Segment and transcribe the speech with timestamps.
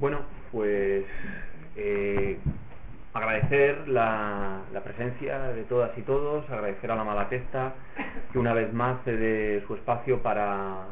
[0.00, 1.04] Bueno, pues
[1.76, 2.38] eh,
[3.12, 7.74] agradecer la, presencia de todas y todos, agradecer a la Malatesta
[8.32, 10.86] que una vez más cede su espacio para,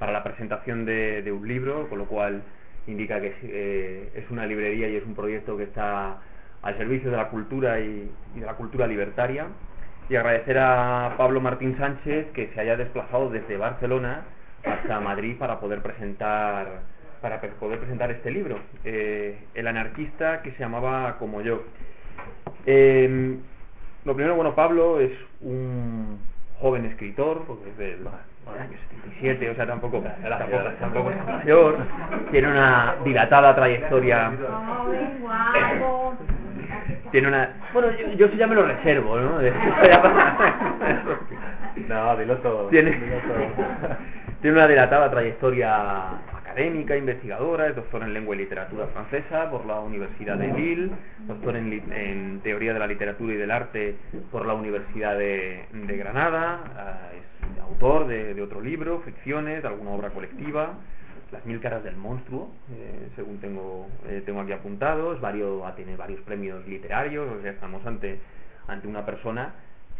[0.00, 2.42] la presentación de, un libro, con lo cual
[2.88, 6.18] indica que eh, es una librería y es un proyecto que está
[6.60, 9.46] al servicio de la cultura y, de la cultura libertaria.
[10.08, 14.24] Y agradecer a Pablo Martín Sánchez que se haya desplazado desde Barcelona
[14.64, 20.58] hasta Madrid para poder presentar para poder presentar este libro, eh, El anarquista que se
[20.60, 21.64] llamaba como yo.
[22.66, 23.38] Em,
[24.04, 26.18] lo primero, bueno, Pablo es un
[26.60, 28.78] joven escritor, porque es del año
[29.12, 31.76] 77, o sea, tampoco, tampoco, tampoco es mayor,
[32.30, 34.32] tiene una dilatada trayectoria.
[37.10, 37.54] Tiene una.
[37.72, 39.40] Bueno, yo, yo ya me lo reservo, ¿no?
[41.88, 42.68] no, dilo todo.
[42.68, 42.98] Tiene,
[44.42, 46.18] tiene una dilatada trayectoria
[46.58, 50.90] académica, investigadora, es doctor en lengua y literatura francesa por la Universidad de Lille,
[51.28, 53.94] doctor en, teoría de la literatura y del arte
[54.32, 60.10] por la Universidad de, Granada, ah, es autor de, otro libro, ficciones, de alguna obra
[60.10, 60.74] colectiva,
[61.30, 65.96] Las mil caras del monstruo, eh, según tengo, eh, tengo aquí apuntados, varios, a tener
[65.96, 68.18] varios premios literarios, o sea, estamos ante,
[68.66, 69.52] ante una persona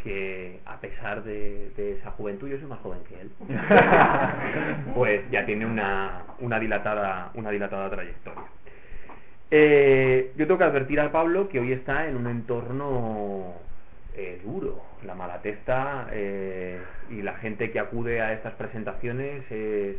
[0.02, 3.30] que a pesar de, esa juventud, yo soy más joven que él,
[4.94, 8.44] pues ya tiene una, una, dilatada, una dilatada trayectoria.
[9.50, 13.54] Eh, yo tengo que advertir al Pablo que hoy está en un entorno
[14.14, 14.82] eh, duro.
[15.04, 16.80] La malatesta eh,
[17.10, 19.96] y la gente que acude a estas presentaciones es,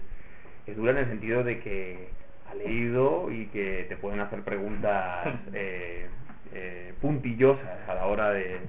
[0.68, 2.10] es dura en el sentido de que
[2.50, 5.28] ha leído y que te pueden hacer preguntas
[7.02, 8.60] puntillosas a la hora de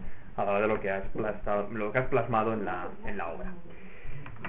[0.45, 3.53] de lo que has plasmado, lo que has plasmado en la, en la obra.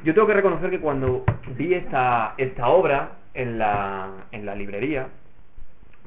[0.04, 1.24] Yo tengo que reconocer que cuando
[1.58, 5.10] vi esta, esta obra en la, en la librería,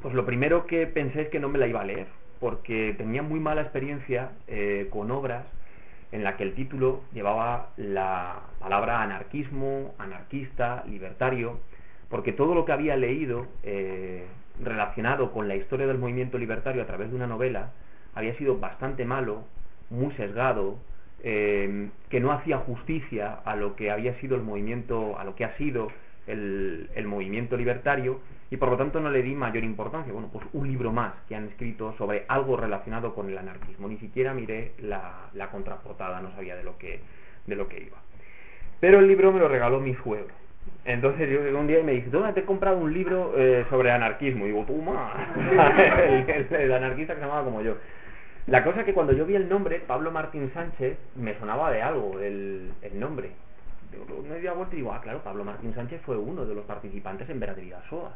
[0.03, 2.07] pues lo primero que pensé es que no me la iba a leer,
[2.41, 5.45] porque tenía muy mala experiencia eh, con obras
[6.13, 11.59] en la que el título llevaba la palabra anarquismo, anarquista, libertario,
[12.09, 14.27] porque todo lo que había leído eh,
[14.63, 17.71] relacionado con la historia del movimiento libertario a través de una novela
[18.15, 19.45] había sido bastante malo
[19.95, 20.79] muy sesgado,
[21.23, 25.45] eh, que no hacía justicia a lo que había sido el movimiento, a lo que
[25.45, 25.89] ha sido
[26.27, 30.13] el, movimiento libertario, y por lo tanto no le di mayor importancia.
[30.13, 33.89] Bueno, pues un libro más que han escrito sobre algo relacionado con el anarquismo.
[33.89, 37.01] Ni siquiera miré la, la contraportada, no sabía de lo que,
[37.47, 37.99] de lo que iba.
[38.81, 40.35] Pero el libro me lo regaló mi suegro.
[40.85, 44.45] Entonces yo un día me dice, ¿dónde te he comprado un libro eh, sobre anarquismo?
[44.45, 44.75] Y digo, tú,
[45.39, 47.77] el, el, anarquista que se llamaba como yo.
[48.47, 51.81] La cosa es que cuando yo vi el nombre, Pablo Martín Sánchez, me sonaba de
[51.81, 53.31] algo el, el nombre.
[54.29, 57.31] Me di vuelta y digo, ah, claro, Pablo Martín Sánchez fue uno de los participantes
[57.31, 58.15] en Vera de Vidasoa,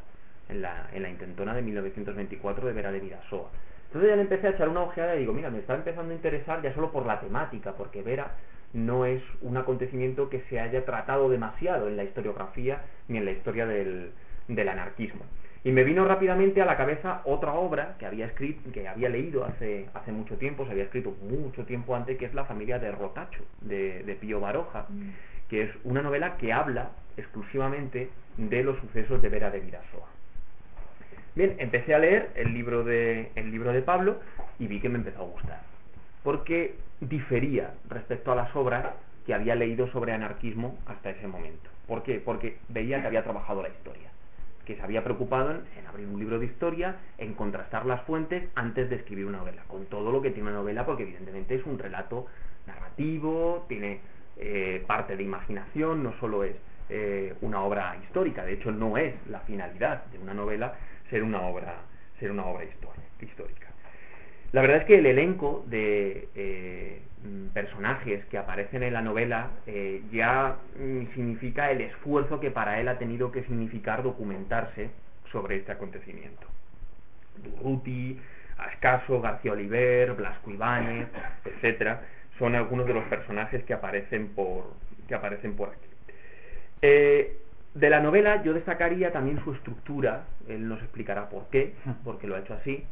[0.50, 3.48] en la, en la intentona de 1924 de Vera de Vidasoa.
[3.86, 6.16] Entonces ya le empecé a echar una ojeada y digo, mira, me está empezando a
[6.16, 8.32] interesar ya solo por la temática, porque Vera
[8.74, 13.30] no es un acontecimiento que se haya tratado demasiado en la historiografía ni en la
[13.30, 14.12] historia del,
[14.46, 15.24] del anarquismo.
[15.68, 19.44] Y me vino rápidamente a la cabeza otra obra que había escrito, que había leído
[19.44, 22.90] hace, hace mucho tiempo, se había escrito mucho tiempo antes, que es La familia de
[22.90, 25.10] Rotacho, de, de Pío Baroja, mm.
[25.50, 28.08] que es una novela que habla exclusivamente
[28.38, 30.06] de los sucesos de Vera de Virasoa.
[31.34, 34.20] Bien, empecé a leer el libro de, el libro de Pablo
[34.58, 35.60] y vi que me empezó a gustar,
[36.24, 38.86] porque difería respecto a las obras
[39.26, 41.68] que había leído sobre anarquismo hasta ese momento.
[41.86, 42.22] ¿Por qué?
[42.24, 44.08] Porque veía que había trabajado la historia
[44.68, 48.90] que se había preocupado en, abrir un libro de historia, en contrastar las fuentes antes
[48.90, 51.78] de escribir una novela, con todo lo que tiene una novela, porque evidentemente es un
[51.78, 52.26] relato
[52.66, 54.00] narrativo, tiene
[54.36, 56.54] eh, parte de imaginación, no solo es
[56.90, 60.74] eh, una obra histórica, de hecho no es la finalidad de una novela
[61.08, 61.76] ser una obra,
[62.20, 62.64] ser una obra
[63.18, 63.67] histórica.
[64.52, 67.02] La verdad es que el elenco de eh,
[67.52, 72.88] personajes que aparecen en la novela eh, ya mm, significa el esfuerzo que para él
[72.88, 74.90] ha tenido que significar documentarse
[75.30, 76.46] sobre este acontecimiento.
[77.42, 78.18] Durruti,
[78.56, 81.08] Ascaso, García Oliver, Blasco Ibáñez,
[81.44, 82.02] etcétera,
[82.38, 84.72] son algunos de los personajes que aparecen por,
[85.06, 85.88] que aparecen por aquí.
[86.82, 87.36] Eh,
[87.74, 92.34] de la novela yo destacaría también su estructura, él nos explicará por qué, porque lo
[92.34, 92.84] ha hecho así,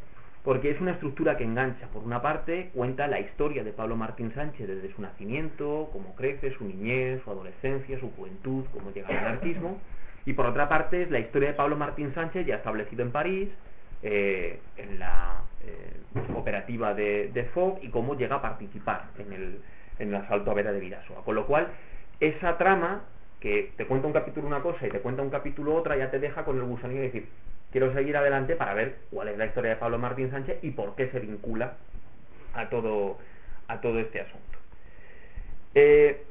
[0.47, 1.89] porque es una estructura que engancha.
[1.89, 6.53] Por una parte, cuenta la historia de Pablo Martín Sánchez desde su nacimiento, cómo crece,
[6.53, 9.81] su niñez, su adolescencia, su juventud, cómo llega al anarquismo,
[10.25, 13.49] y por otra parte es la historia de Pablo Martín Sánchez ya establecido en París,
[14.05, 15.97] eh, en la eh,
[16.37, 19.33] operativa de, de Fogg y cómo llega a participar en
[19.99, 21.25] el, asalto a Vera de Vidasoa.
[21.25, 21.67] Con lo cual,
[22.21, 23.03] esa trama
[23.41, 26.21] que te cuenta un capítulo una cosa y te cuenta un capítulo otra, ya te
[26.21, 27.29] deja con el gusanillo de decir,
[27.73, 30.95] quiero seguir adelante para ver cuál es la historia de Pablo Martín Sánchez y por
[30.95, 31.75] qué se vincula
[32.55, 33.19] a todo,
[33.69, 34.59] a todo este asunto.
[35.75, 36.25] Eh,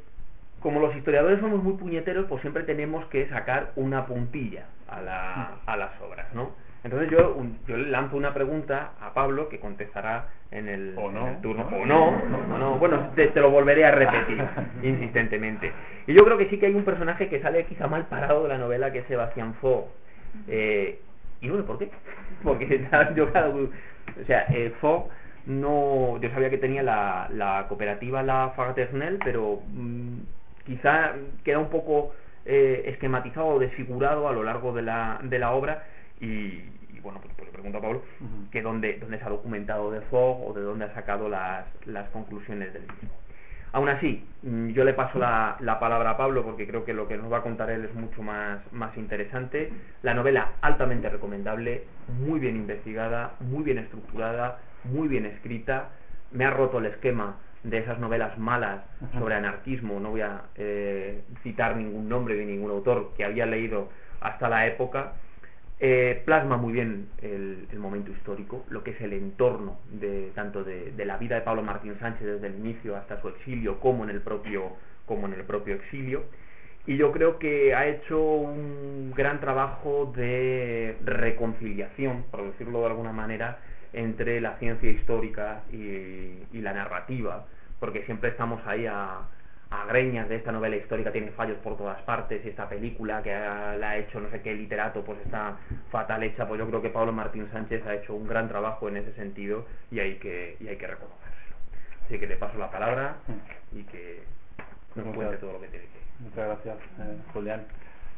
[0.60, 5.58] como los historiadores somos muy puñeteros, pues siempre tenemos que sacar una puntilla a, la,
[5.66, 6.54] a las obras, ¿no?
[6.84, 7.36] Entonces yo,
[7.68, 11.68] yo le lanzo una pregunta a Pablo que contestará en el, o no, turno.
[11.72, 12.78] O no, o no.
[12.78, 14.44] Bueno, te, lo volveré a repetir
[14.84, 15.72] insistentemente.
[16.06, 18.50] Y yo creo que sí que hay un personaje que sale quizá mal parado de
[18.50, 19.92] la novela, que es Sebastián Fo.
[20.48, 21.00] Eh,
[21.46, 21.90] y bueno, ¿por qué?
[22.44, 24.74] Porque yo, o sea, eh,
[25.46, 30.18] no, yo sabía que tenía la, la cooperativa La Fagaternel, pero mm,
[30.66, 31.14] quizá
[31.44, 32.14] queda un poco
[32.46, 35.84] eh, esquematizado o desfigurado a lo largo de la, de la obra
[36.20, 36.62] y,
[37.02, 38.02] bueno, pues, pues, le pregunto a Pablo
[38.52, 42.10] que dónde, dónde se ha documentado de Fogg o de dónde ha sacado las, las
[42.10, 43.10] conclusiones del mismo.
[43.76, 47.10] Aún así, mm, yo le paso la, la, palabra a Pablo porque creo que lo
[47.10, 49.70] que nos va a contar él es mucho más, más interesante.
[50.02, 55.90] La novela altamente recomendable, muy bien investigada, muy bien estructurada, muy bien escrita.
[56.32, 58.80] Me ha roto el esquema de esas novelas malas
[59.20, 60.00] sobre anarquismo.
[60.00, 63.90] No voy a eh, citar ningún nombre de ningún autor que había leído
[64.22, 65.16] hasta la época
[65.80, 70.94] eh, plasma muy bien el, momento histórico, lo que es el entorno de tanto de,
[71.06, 74.22] la vida de Pablo Martín Sánchez desde el inicio hasta su exilio, como en el
[74.22, 74.72] propio,
[75.06, 76.24] como en el propio exilio.
[76.88, 83.12] Y yo creo que ha hecho un gran trabajo de reconciliación, por decirlo de alguna
[83.12, 83.60] manera,
[83.92, 87.46] entre la ciencia histórica y la narrativa,
[87.80, 89.28] porque siempre estamos ahí a,
[89.70, 93.32] a greñas de esta novela histórica tiene fallos por todas partes y esta película que
[93.32, 95.58] la ha hecho no sé qué literato pues está
[95.90, 98.98] fatal hecha pues yo creo que Pablo Martín Sánchez ha hecho un gran trabajo en
[98.98, 101.56] ese sentido y hay que y hay que reconocérselo
[102.06, 103.16] así que le paso la palabra
[103.74, 104.24] y que
[104.96, 107.64] nos cuente todo lo que tiene que muchas gracias eh, Julián.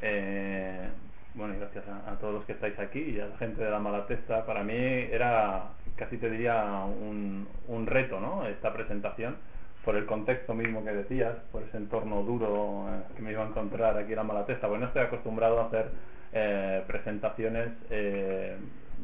[0.02, 0.88] Eh,
[1.34, 3.80] bueno y gracias a, todos los que estáis aquí y a la gente de la
[3.80, 9.38] Malatesta para mí era casi te diría un, un reto no esta presentación
[9.88, 13.48] por el contexto mismo que decías, por ese entorno duro eh, que me iba a
[13.48, 15.92] encontrar aquí en la Malatesta, porque no estoy acostumbrado a hacer
[16.34, 18.58] eh, presentaciones eh,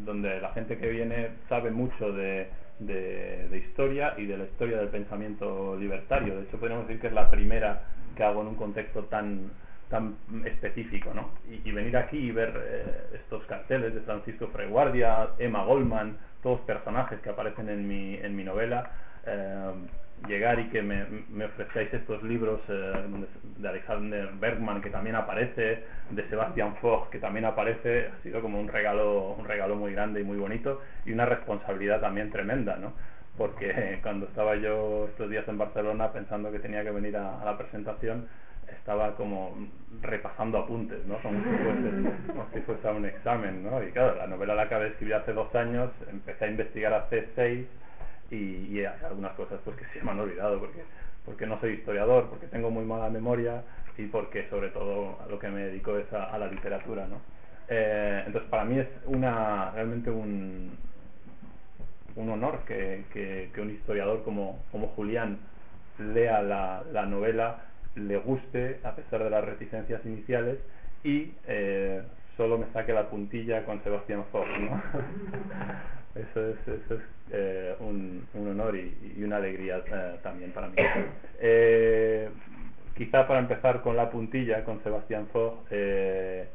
[0.03, 2.49] donde la gente que viene sabe mucho de,
[3.65, 6.35] historia y de la historia del pensamiento libertario.
[6.35, 7.83] De hecho, podríamos decir que es la primera
[8.17, 9.51] que hago en un contexto tan
[9.89, 11.29] tan específico, ¿no?
[11.63, 17.29] Y, venir aquí y ver estos carteles de Francisco Freguardia, Emma Goldman, todos personajes que
[17.29, 18.91] aparecen en mi, en mi novela,
[20.27, 22.93] llegar y que me, me ofrezcáis estos libros eh,
[23.57, 28.59] de Alexander Bergman que también aparece, de Sebastian Fogg que también aparece, ha sido como
[28.59, 32.93] un regalo, un regalo muy grande y muy bonito y una responsabilidad también tremenda, ¿no?
[33.37, 37.57] Porque cuando estaba yo estos días en Barcelona pensando que tenía que venir a, la
[37.57, 38.27] presentación,
[38.69, 39.55] estaba como
[40.01, 41.17] repasando apuntes, ¿no?
[41.17, 43.83] Como si, fuese, como si fuese un examen, ¿no?
[43.83, 47.27] Y claro, la novela la acabé de escribir hace dos años, empecé a investigar hace
[47.35, 47.67] seis
[48.33, 50.83] y, hay algunas cosas pues que se me han olvidado porque
[51.25, 53.63] porque no soy historiador, porque tengo muy mala memoria
[53.97, 57.21] y porque sobre todo lo que me dedico es a, la literatura, ¿no?
[57.69, 60.77] Eh, entonces para mí es una realmente un,
[62.15, 65.39] un honor que, que, un historiador como, como Julián
[65.97, 67.61] lea la, la, novela,
[67.95, 70.57] le guste a pesar de las reticencias iniciales
[71.03, 72.01] y eh,
[72.35, 74.81] solo me saque la puntilla con Sebastián ¿no?
[76.15, 77.01] eso es, eso es
[77.31, 80.75] eh, un, un, honor y, y una alegría eh, también para mí.
[81.45, 82.29] Eh,
[82.95, 86.47] quizá para empezar con la puntilla, con Sebastián Fogg, eh,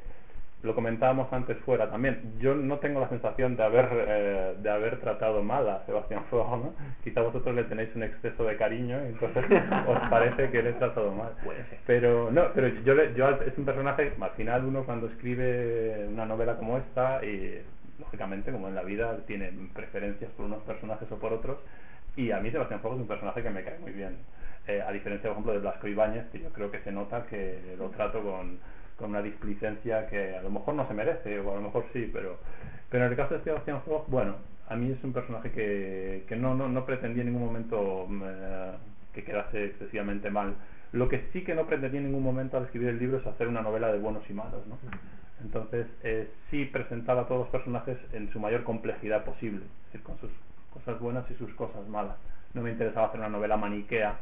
[0.63, 2.35] lo comentábamos antes fuera también.
[2.41, 6.51] Yo no tengo la sensación de haber eh, de haber tratado mal a Sebastián Fogg,
[6.59, 6.75] ¿no?
[7.05, 9.45] Quizá vosotros le tenéis un exceso de cariño y entonces
[9.87, 11.33] os parece que le he tratado mal.
[11.87, 16.57] Pero no, pero yo, yo es un personaje, al final uno cuando escribe una novela
[16.57, 17.63] como esta y
[17.99, 21.59] lógicamente, como en la vida, tiene preferencias por unos personajes o por otros.
[22.17, 24.17] Y a mí Sebastián Fogg es un personaje que me cae muy bien.
[24.67, 27.75] Eh, a diferencia, por ejemplo, de Blasco Ibáñez, que yo creo que se nota que
[27.79, 28.59] lo trato con,
[28.97, 32.11] con una displicencia que a lo mejor no se merece, o a lo mejor sí,
[32.13, 32.39] pero,
[32.91, 34.35] pero en el caso de Sebastián Fogg, bueno,
[34.69, 38.73] a mí es un personaje que, que no, no, no pretendía en ningún momento eh,
[39.15, 40.55] que quedase excesivamente mal
[40.93, 43.49] Lo que sí que no pretendí en ningún momento al escribir el libro es hacer
[43.49, 44.79] una novela de buenos y malos, ¿no?
[45.43, 50.03] Entonces, eh, sí presentaba a todos los personajes en su mayor complejidad posible, es decir,
[50.03, 50.31] con sus
[50.73, 52.17] cosas buenas y sus cosas malas.
[52.55, 54.19] No me interesaba hacer una novela maniquea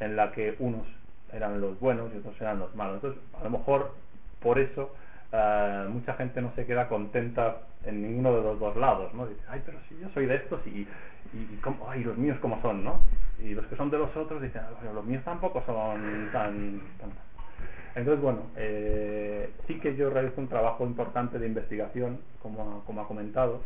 [0.00, 0.86] en la que unos
[1.32, 2.96] eran los buenos y otros eran los malos.
[2.96, 3.92] Entonces, a lo mejor
[4.40, 4.94] por eso
[5.32, 9.26] eh, mucha gente no se queda contenta en ninguno de los dos lados, ¿no?
[9.26, 10.86] Dice, ay, pero si yo soy de estos y,
[11.32, 13.00] y, cómo, ay, los míos como son, ¿no?
[13.38, 14.62] Y los que son de los otros dicen,
[14.94, 16.80] los míos tampoco son tan
[17.96, 23.62] entonces, bueno, eh, sí que yo realizo un trabajo importante de investigación, como, ha comentado.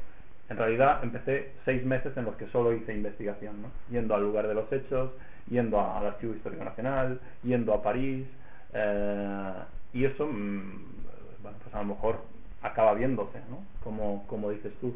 [0.49, 3.69] En realidad empecé seis meses en los que solo hice investigación, ¿no?
[3.91, 5.11] yendo al lugar de los hechos,
[5.49, 8.25] yendo al Archivo Histórico Nacional, yendo a París,
[8.73, 9.53] eh,
[9.95, 12.21] y eso, mm, bueno, pues a lo mejor
[12.63, 13.59] acaba viéndose, ¿no?
[13.83, 14.95] como, como dices tú.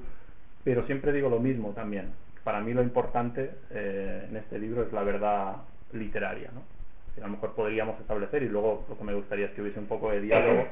[0.63, 2.13] Pero siempre digo lo mismo también.
[2.45, 5.57] Para mí lo importante eh, en este libro es la verdad
[5.93, 6.74] literaria, ¿no?
[7.19, 9.87] A lo mejor podríamos establecer y luego lo que me gustaría es que hubiese un
[9.87, 10.67] poco de diálogo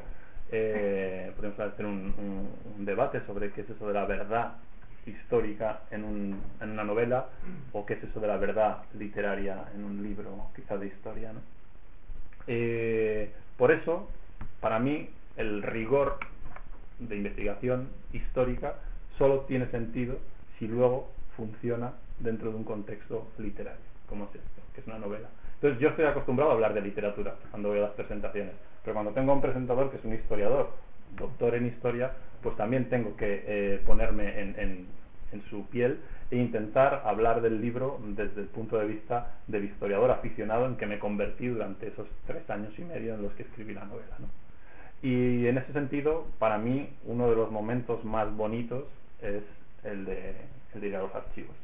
[0.51, 4.55] eh, podemos hacer un, un, debate sobre qué es eso de la verdad
[5.07, 7.29] histórica en, un, en una novela
[7.73, 11.41] o qué es eso de la verdad literaria en un libro quizás de historia ¿no?
[12.47, 14.09] eh, por eso
[14.61, 16.19] para mí el rigor
[16.99, 18.75] de investigación histórica
[19.17, 20.19] solo tiene sentido
[20.59, 25.29] si luego funciona dentro de un contexto literario como es esto, que es una novela
[25.63, 28.53] entonces yo estoy acostumbrado a hablar de literatura cuando voy a las presentaciones,
[28.83, 30.71] pero cuando tengo un presentador que es un historiador,
[31.17, 32.11] doctor en historia,
[32.43, 35.03] pues también tengo que eh, ponerme en,
[35.49, 36.01] su piel
[36.31, 40.87] e intentar hablar del libro desde el punto de vista del historiador aficionado en que
[40.87, 44.17] me convertí durante esos tres años y medio en los que escribí la novela.
[44.19, 44.27] ¿no?
[45.01, 48.85] Y en ese sentido, para mí, uno de los momentos más bonitos
[49.23, 49.43] es
[49.85, 50.35] el de,
[50.75, 51.55] el de ir a los archivos.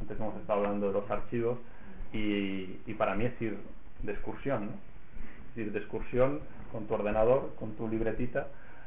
[0.00, 1.58] Antes hemos estado hablando de los archivos
[2.12, 3.56] y, y para mí es ir
[4.02, 5.60] de excursión, ¿no?
[5.60, 6.40] ir de excursión
[6.72, 8.46] con tu ordenador, con tu libretita,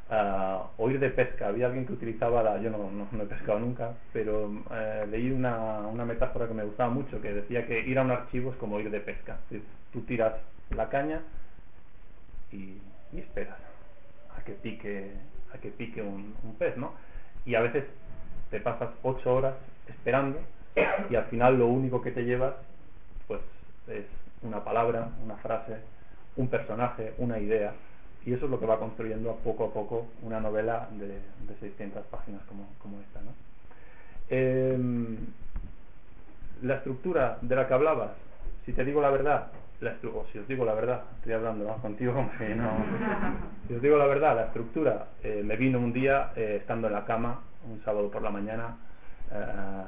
[0.10, 1.48] uh, o ir de pesca.
[1.48, 5.80] Había alguien que utilizaba la, yo no, no, he pescado nunca, pero uh, leí una,
[5.80, 8.80] una metáfora que me gustaba mucho, que decía que ir a un archivo es como
[8.80, 9.38] ir de pesca.
[9.52, 9.62] Es
[9.92, 10.34] tú tiras
[10.76, 11.22] la caña
[12.52, 12.78] y,
[13.14, 13.58] y esperas
[14.36, 15.12] a que pique,
[15.54, 16.94] a que pique un, un pez, ¿no?
[17.46, 17.86] Y a veces
[18.50, 19.54] te pasas ocho horas
[19.88, 20.40] esperando
[21.10, 22.56] y al final lo único que te llevas
[23.28, 23.42] pues
[23.88, 24.06] es
[24.42, 25.78] una palabra, una frase,
[26.36, 27.74] un personaje, una idea,
[28.26, 32.06] y eso es lo que va construyendo poco a poco una novela de, de 600
[32.08, 33.22] páginas como, esta.
[33.22, 33.32] ¿no?
[34.30, 35.18] Eh,
[36.62, 38.12] la estructura de la que hablabas,
[38.66, 39.52] si te digo la verdad,
[39.82, 42.14] la o si os digo la verdad, estoy hablando contigo
[42.56, 42.86] no.
[43.68, 46.94] Si os digo la verdad, la estructura eh, me vino un día eh, estando en
[46.94, 48.78] la cama, un sábado por la mañana,
[49.32, 49.84] eh,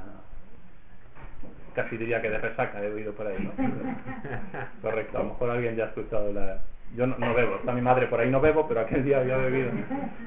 [1.76, 3.52] casi diría que de resaca he oído por ahí, ¿no?
[4.82, 6.60] Correcto, a lo mejor alguien ya ha escuchado la...
[6.96, 9.36] Yo no, no, bebo, está mi madre por ahí, no bebo, pero aquel día había
[9.36, 9.70] bebido.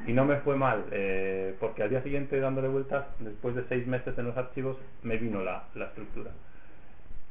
[0.07, 3.87] Y no me fue mal, eh, porque al día siguiente dándole vueltas, después de seis
[3.87, 6.31] meses en los archivos, me vino la, la estructura.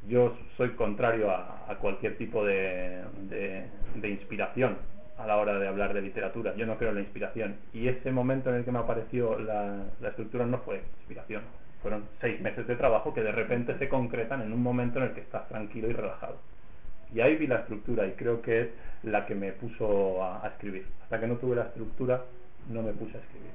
[0.07, 4.77] Yo soy contrario a, a cualquier tipo de, de, de inspiración
[5.19, 6.55] a la hora de hablar de literatura.
[6.55, 7.57] Yo no creo en la inspiración.
[7.73, 11.41] Y ese momento en el que me apareció la, la estructura no fue inspiración
[11.87, 15.11] fueron seis meses de trabajo que de repente se concretan en un momento en el
[15.13, 16.35] que estás tranquilo y relajado.
[17.13, 18.67] Y ahí vi la estructura y creo que es
[19.03, 20.85] la que me puso a, escribir.
[21.03, 22.23] Hasta que no tuve la estructura,
[22.69, 23.51] no me puse a escribir.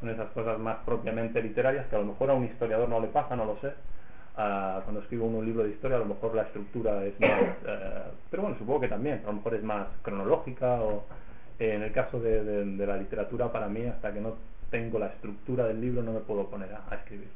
[0.00, 3.08] Son esas cosas más propiamente literarias que a lo mejor a un historiador no le
[3.08, 3.68] pasa, no lo sé.
[3.68, 7.42] Uh, cuando escribo un libro de historia, a lo mejor la estructura es más.
[7.42, 11.04] Uh, pero bueno, supongo que también, a lo mejor es más cronológica o.
[11.58, 14.34] Eh, en el caso de, la literatura, para mí, hasta que no
[14.70, 17.28] tengo la estructura del libro, no me puedo poner a escribir.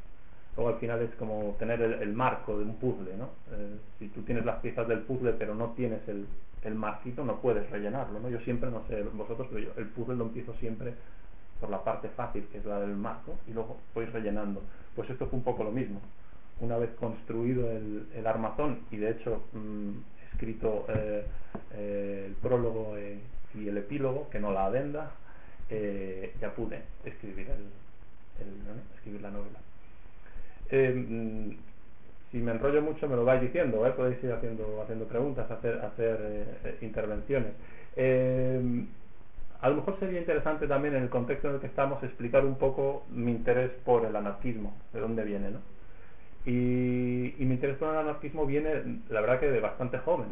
[0.58, 3.26] Luego al final es como tener el, marco de un puzzle, ¿no?
[3.52, 6.26] Eh, si tú tienes las piezas del puzzle pero no tienes el,
[6.64, 8.28] el marquito, no puedes rellenarlo, ¿no?
[8.28, 10.94] Yo siempre, no sé vosotros, pero yo el puzzle lo empiezo siempre
[11.60, 14.60] por la parte fácil, que es la del marco, y luego voy rellenando.
[14.96, 16.00] Pues esto fue un poco lo mismo.
[16.58, 19.92] Una vez construido el, el armazón, y de hecho mmm,
[20.32, 21.24] escrito eh,
[21.74, 22.96] eh, el prólogo
[23.54, 25.12] y el epílogo, que no la adenda,
[25.70, 29.60] ya pude escribir, el, escribir la novela.
[30.70, 31.56] Eh,
[32.30, 33.92] si me enrollo mucho me lo vais diciendo, ¿eh?
[33.92, 36.18] podéis ir haciendo, haciendo preguntas, hacer, hacer
[36.64, 37.52] eh, intervenciones.
[37.96, 38.84] Eh,
[39.60, 42.56] a lo mejor sería interesante también en el contexto en el que estamos explicar un
[42.56, 45.58] poco mi interés por el anarquismo, de dónde viene, ¿no?
[46.46, 50.28] Y, y mi interés por el anarquismo viene, la verdad que de bastante joven.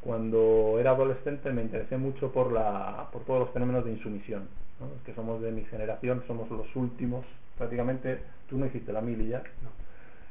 [0.00, 4.48] Cuando era adolescente me interesé mucho por, la, por todos los fenómenos de insumisión,
[4.80, 4.88] ¿no?
[4.88, 7.24] Los que somos de mi generación, somos los últimos
[7.62, 9.38] prácticamente tú no hiciste la mili ya.
[9.38, 9.70] No.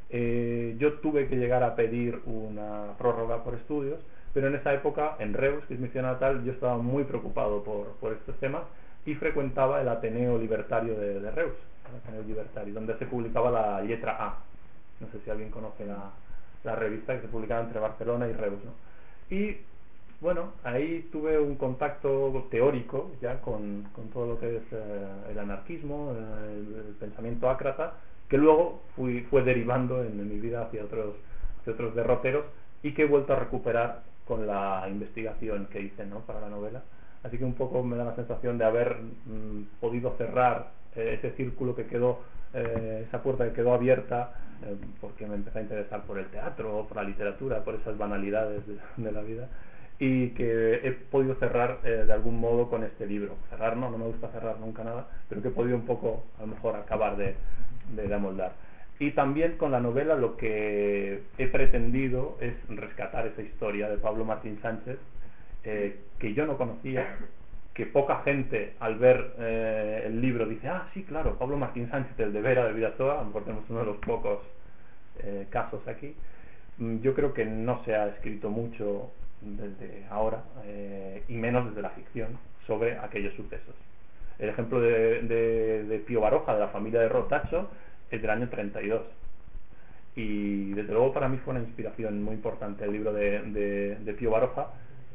[0.10, 4.00] Eh, yo tuve que llegar a pedir una prórroga por estudios,
[4.33, 7.63] Pero en esa época, en Reus, que es mi ciudad natal, yo estaba muy preocupado
[7.63, 8.63] por, por estos temas
[9.05, 11.55] y frecuentaba el Ateneo Libertario de, de Reus,
[11.89, 14.38] el Ateneo Libertario, donde se publicaba la letra A.
[15.01, 16.12] No sé si alguien conoce la,
[16.63, 18.60] la revista que se publicaba entre Barcelona y Reus.
[18.63, 18.71] ¿no?
[19.36, 19.57] Y
[20.22, 26.13] bueno, ahí tuve un contacto teórico ya con, todo lo que es eh, el anarquismo,
[26.16, 27.96] eh, el, pensamiento ácrata,
[28.30, 31.16] que luego fui, fue derivando en, mi vida hacia otros,
[31.60, 32.46] hacia otros derroteros
[32.84, 36.20] y que he vuelto a recuperar con la investigación que hice ¿no?
[36.20, 36.84] para la novela.
[37.24, 41.36] Así que un poco me da la sensación de haber mm, podido cerrar eh, ese
[41.36, 42.20] círculo que quedó,
[42.54, 44.34] eh, esa puerta que quedó abierta
[45.00, 48.78] porque me empecé a interesar por el teatro, por la literatura, por esas banalidades de,
[48.96, 49.50] de la vida
[50.01, 53.36] y que he podido cerrar eh, de algún modo con este libro.
[53.51, 56.41] Cerrar no, no me gusta cerrar nunca nada, pero que he podido un poco, a
[56.41, 57.36] lo mejor, acabar de,
[57.96, 58.53] de amoldar.
[58.98, 64.25] Y también con la novela lo que he pretendido es rescatar esa historia de Pablo
[64.25, 64.98] Martín Sánchez,
[65.65, 67.17] eh, que yo no conocía,
[67.75, 72.20] que poca gente al ver eh, el libro dice, ah, sí, claro, Pablo Martín Sánchez,
[72.20, 74.39] el de Vera de Vidasoa, a lo tenemos uno de los pocos
[75.20, 76.15] eh, casos aquí.
[76.79, 81.81] Mm, Yo creo que no se ha escrito mucho desde ahora, eh, y menos desde
[81.81, 83.75] la ficción, sobre aquellos sucesos.
[84.39, 87.69] El ejemplo de, Pío Baroja, de la familia de Rotacho,
[88.10, 89.01] es del año 32.
[90.15, 94.67] Y desde luego para mí fue una inspiración muy importante el libro de Pío Baroja,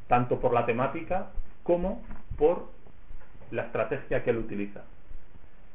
[0.09, 1.31] tanto por la temática
[1.63, 2.03] como
[2.39, 2.69] por
[3.51, 4.85] la estrategia que él utiliza.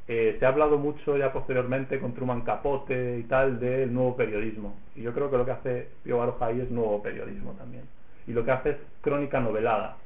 [0.08, 4.75] Eh, se ha hablado mucho ya posteriormente con Truman Capote y tal del nuevo periodismo.
[4.96, 7.84] Y yo creo que lo que hace Pío Baroja ahí es nuevo periodismo también.
[8.28, 9.98] Y lo que hace es crónica novelada.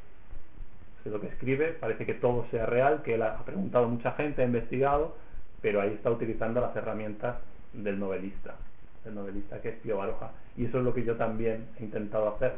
[1.03, 4.11] Sea, lo que escribe parece que todo sea real, que él ha preguntado a mucha
[4.13, 5.15] gente, ha investigado,
[5.61, 7.37] pero ahí está utilizando las herramientas
[7.73, 8.55] del novelista,
[9.03, 10.31] del novelista que es Pío Baroja.
[10.57, 12.53] Y eso es lo que yo también he intentado hacer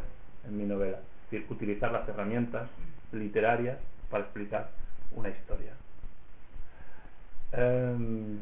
[0.47, 2.69] en mi novela, es decir, utilizar las herramientas
[3.11, 3.77] literarias
[4.09, 4.69] para explicar
[5.15, 5.73] una historia.
[7.53, 8.39] Um,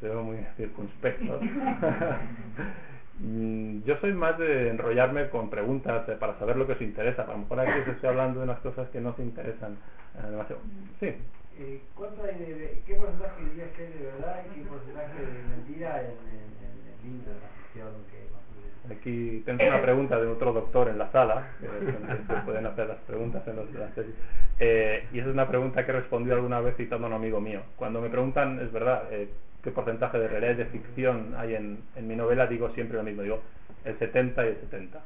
[0.00, 1.40] se veo muy circunspecto.
[3.18, 7.22] Mm, Yo soy más de enrollarme con preguntas eh, para saber lo que os interesa.
[7.22, 9.72] A lo mejor aquí os estoy hablando de unas cosas que no os interesan
[10.16, 10.62] eh, demasiado.
[11.00, 11.14] Sí.
[11.58, 15.42] Eh, ¿cuánto de, de- ¿Qué porcentaje dirías que es de verdad y qué porcentaje de
[15.56, 18.45] mentira en, el libro, en la ficción que?
[18.90, 22.98] Aquí tenemos una pregunta de otro doctor en la sala, que se pueden hacer las
[22.98, 24.14] preguntas en los, las series.
[24.60, 27.40] Eh, y esa es una pregunta que he respondido alguna vez citando a un amigo
[27.40, 27.62] mío.
[27.76, 29.28] Cuando me preguntan, es verdad, eh,
[29.62, 33.22] qué porcentaje de realidad de ficción hay en, en mi novela, digo siempre lo mismo,
[33.22, 33.40] digo
[33.84, 34.98] el 70 y el 70.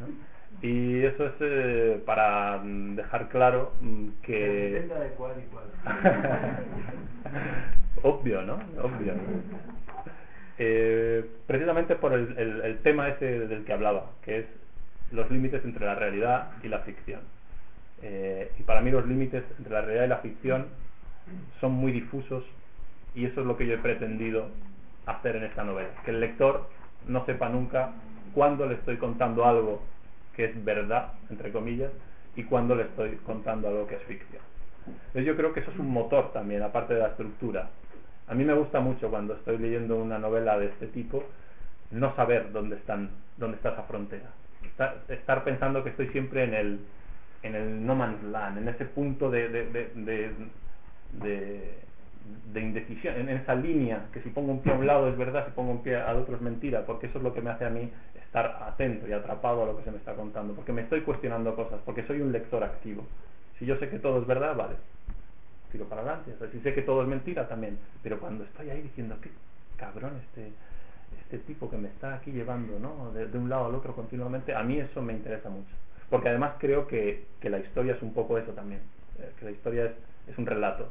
[0.00, 0.36] ¿no?
[0.62, 4.70] Y eso es eh, para dejar claro mm, que...
[4.70, 5.64] Depende de cuál y cuál.
[8.02, 8.54] Obvio, ¿no?
[8.82, 9.14] Obvio.
[10.58, 14.46] Eh, precisamente por el, tema ese del que hablaba, que es
[15.12, 17.20] los límites entre la realidad y la ficción.
[18.02, 20.66] Eh, y para mí los límites entre la realidad y la ficción
[21.60, 22.44] son muy difusos
[23.14, 24.48] y eso es lo que yo he pretendido
[25.06, 25.90] hacer en esta novela.
[26.04, 26.68] Que el lector
[27.06, 27.92] no sepa nunca
[28.34, 29.82] cuándo le estoy contando algo
[30.34, 31.90] que es verdad, entre comillas,
[32.34, 34.42] y cuándo le estoy contando algo que es ficción.
[34.86, 37.70] Entonces yo creo que eso es un motor también, aparte de la estructura.
[38.28, 41.24] A mí me gusta mucho cuando estoy leyendo una novela de este tipo,
[41.90, 44.30] no saber dónde están, dónde está esa frontera.
[44.64, 46.80] Estar, estar pensando que estoy siempre en el,
[47.42, 50.30] en el no man's land, en ese punto de, de, de, de,
[51.12, 51.86] de-
[52.52, 55.46] de indecisión, en esa línea, que si pongo un pie a un lado es verdad,
[55.46, 57.64] si pongo un pie al otro es mentira, porque eso es lo que me hace
[57.64, 57.88] a mí
[58.24, 61.54] estar atento y atrapado a lo que se me está contando, porque me estoy cuestionando
[61.54, 63.06] cosas, porque soy un lector activo.
[63.58, 64.76] Si yo sé que todo es verdad, vale,
[65.72, 66.32] tiro para adelante.
[66.32, 69.30] O sea, si sé que todo es mentira también, pero cuando estoy ahí diciendo qué
[69.76, 70.52] cabrón este
[71.26, 73.10] este tipo que me está aquí llevando, ¿no?
[73.12, 75.70] De, de un lado al otro continuamente, a mí eso me interesa mucho,
[76.08, 78.80] porque además creo que, que la historia es un poco eso también,
[79.18, 79.92] eh, que la historia es,
[80.28, 80.88] es un relato.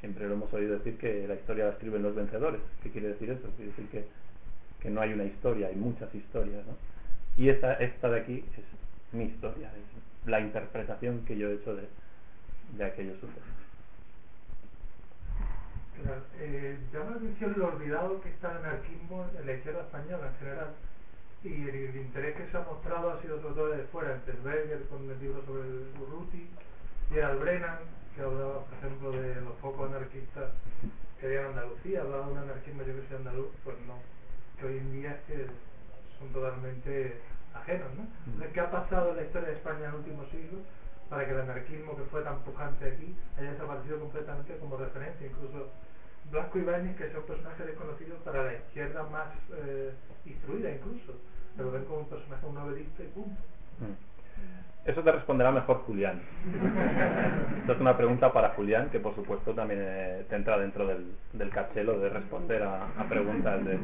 [0.00, 2.60] Siempre lo hemos oído decir que la historia la escriben los vencedores.
[2.82, 3.48] ¿Qué quiere decir eso?
[3.56, 4.04] Quiere decir que,
[4.80, 6.76] que no hay una historia, hay muchas historias, ¿no?
[7.36, 11.74] Y esta, esta de aquí es mi historia, es la interpretación que yo he hecho
[11.74, 11.82] de,
[12.72, 13.42] de aquellos sucesos.
[16.02, 20.28] Claro, eh, llama la atención lo olvidado que está el anarquismo en la izquierda española
[20.28, 20.74] en general
[21.42, 24.34] y el, el interés que se ha mostrado ha sido sobre todo de fuera, entre
[24.40, 26.48] Berger con el libro sobre el Urruti,
[27.10, 27.78] Gerald Brennan,
[28.14, 30.50] que hablaba, por ejemplo, de los focos anarquistas
[31.20, 33.98] que había en Andalucía, hablaba de un anarquismo yo que sé andaluz, pues no,
[34.58, 35.46] que hoy en día es que
[36.18, 37.20] son totalmente
[37.54, 38.06] ajenos, ¿no?
[38.26, 40.58] Entonces, ¿Qué ha pasado en la historia de España en el último siglo
[41.08, 45.26] para que el anarquismo que fue tan pujante aquí haya desaparecido completamente como referencia?
[45.26, 45.70] Incluso
[46.30, 49.92] Blasco Ibáñez, que es un personaje desconocido para la izquierda más eh,
[50.24, 51.14] instruida incluso.
[51.56, 53.40] te lo ven como un personaje, un novelista y punto.
[53.80, 53.94] Mm.
[54.86, 56.20] Eso te responderá mejor Julián.
[57.60, 61.06] Esta es una pregunta para Julián, que por supuesto también eh, te entra dentro del,
[61.32, 63.64] del cachelo de responder a, a preguntas.
[63.64, 63.78] De,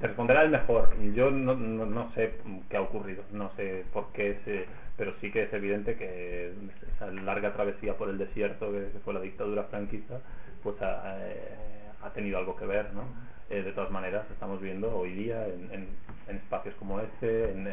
[0.00, 0.88] te responderá el mejor.
[1.14, 2.34] Yo no, no, no sé
[2.68, 4.66] qué ha ocurrido, no sé por qué, se,
[4.96, 6.52] pero sí que es evidente que
[6.94, 10.20] esa larga travesía por el desierto que fue la dictadura franquista,
[10.62, 13.04] pues eh, ha tenido algo que ver, ¿no?
[13.50, 15.88] Eh, de todas maneras, estamos viendo hoy día en, en,
[16.28, 17.66] en espacios como este, en,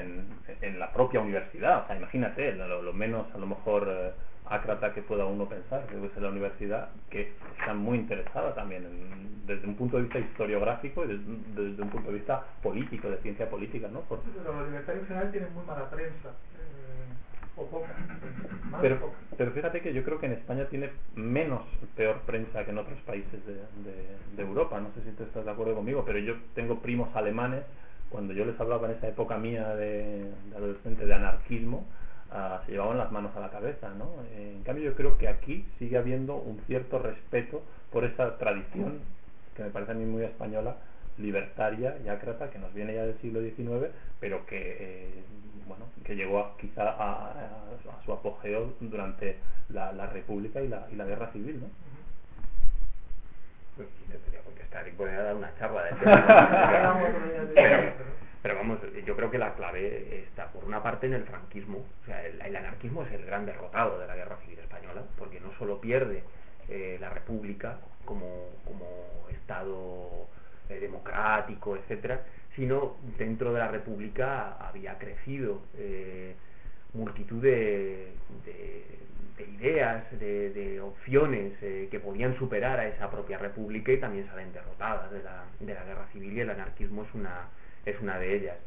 [0.61, 4.11] en, la propia universidad, o sea, imagínate, lo, lo menos a lo mejor eh,
[4.49, 9.45] ácrata que pueda uno pensar, que es la universidad, que está muy interesada también en,
[9.45, 11.23] desde un punto de vista historiográfico y desde,
[11.55, 14.01] desde, un punto de vista político, de ciencia política, ¿no?
[14.01, 14.21] Por...
[14.21, 16.29] Pero los universitarios en general tienen muy mala prensa.
[16.29, 17.87] Eh, o poca.
[18.71, 19.13] Más Pero, poca.
[19.37, 21.63] pero fíjate que yo creo que en España tiene menos
[21.95, 24.79] peor prensa que en otros países de, de, de Europa.
[24.79, 27.63] No sé si tú estás de acuerdo conmigo, pero yo tengo primos alemanes.
[28.09, 31.85] Cuando yo les hablaba en esa época mía de, de adolescente de anarquismo,
[32.31, 34.11] uh, se llevaban las manos a la cabeza, ¿no?
[34.33, 38.99] En cambio, yo creo que aquí sigue habiendo un cierto respeto por esa tradición
[39.57, 40.77] que me parece a mí muy española,
[41.17, 45.23] libertaria y ácrata, que nos viene ya del siglo XIX, pero que eh,
[45.67, 49.37] bueno, que llegó a, quizá a, a, a, su apogeo durante
[49.69, 51.67] la, la República y la, y la Guerra Civil, ¿no?
[53.75, 55.91] Pues, yo te voy a contestar y podría dar una charla de
[57.53, 57.93] pero,
[58.41, 62.05] pero vamos, yo creo que la clave está por una parte en el franquismo, o
[62.05, 65.51] sea, el, el anarquismo es el gran derrotado de la Guerra Civil Española, porque no
[65.59, 66.23] solo pierde
[66.69, 68.87] eh, la República como, como
[69.29, 70.27] Estado
[70.69, 72.21] eh, democrático, etcétera,
[72.55, 76.35] sino dentro de la República había crecido eh,
[76.93, 78.13] multitud de,
[78.45, 78.83] de,
[79.37, 84.27] de ideas, de, de opciones eh, que podían superar a esa propia República y también
[84.27, 87.47] salen derrotadas de la, de la guerra civil y el anarquismo es una,
[87.85, 88.57] es una de ellas.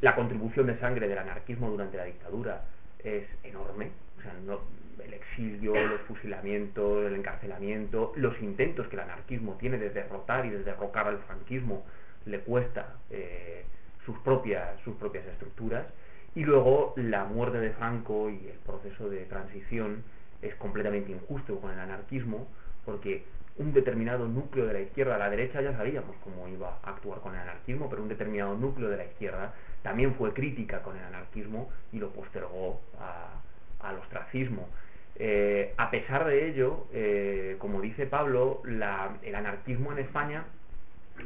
[0.00, 2.64] La contribución de sangre del anarquismo durante la dictadura
[2.98, 4.60] es enorme, o sea, no,
[5.04, 10.50] el exilio, los fusilamientos, el encarcelamiento, los intentos que el anarquismo tiene de derrotar y
[10.50, 11.84] de derrocar al franquismo,
[12.26, 13.64] le cuesta eh,
[14.04, 15.86] sus propias sus propias estructuras
[16.34, 20.02] y luego la muerte de Franco y el proceso de transición
[20.40, 22.48] es completamente injusto con el anarquismo
[22.84, 23.24] porque
[23.58, 27.34] un determinado núcleo de la izquierda, la derecha ya sabíamos cómo iba a actuar con
[27.34, 31.70] el anarquismo, pero un determinado núcleo de la izquierda también fue crítica con el anarquismo
[31.92, 33.40] y lo postergó a,
[33.80, 34.68] al ostracismo.
[35.16, 40.44] Eh, a pesar de ello, eh, como dice Pablo, el anarquismo en España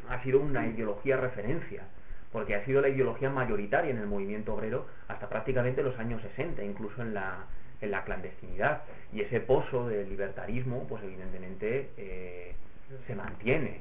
[0.08, 1.84] ha sido una ideología referencia,
[2.32, 6.62] porque ha sido la ideología mayoritaria en el movimiento obrero hasta prácticamente los años 60,
[6.64, 7.44] incluso en la,
[7.80, 8.82] en la clandestinidad.
[9.12, 12.54] Y ese pozo del libertarismo, pues evidentemente eh,
[13.06, 13.80] se mantiene.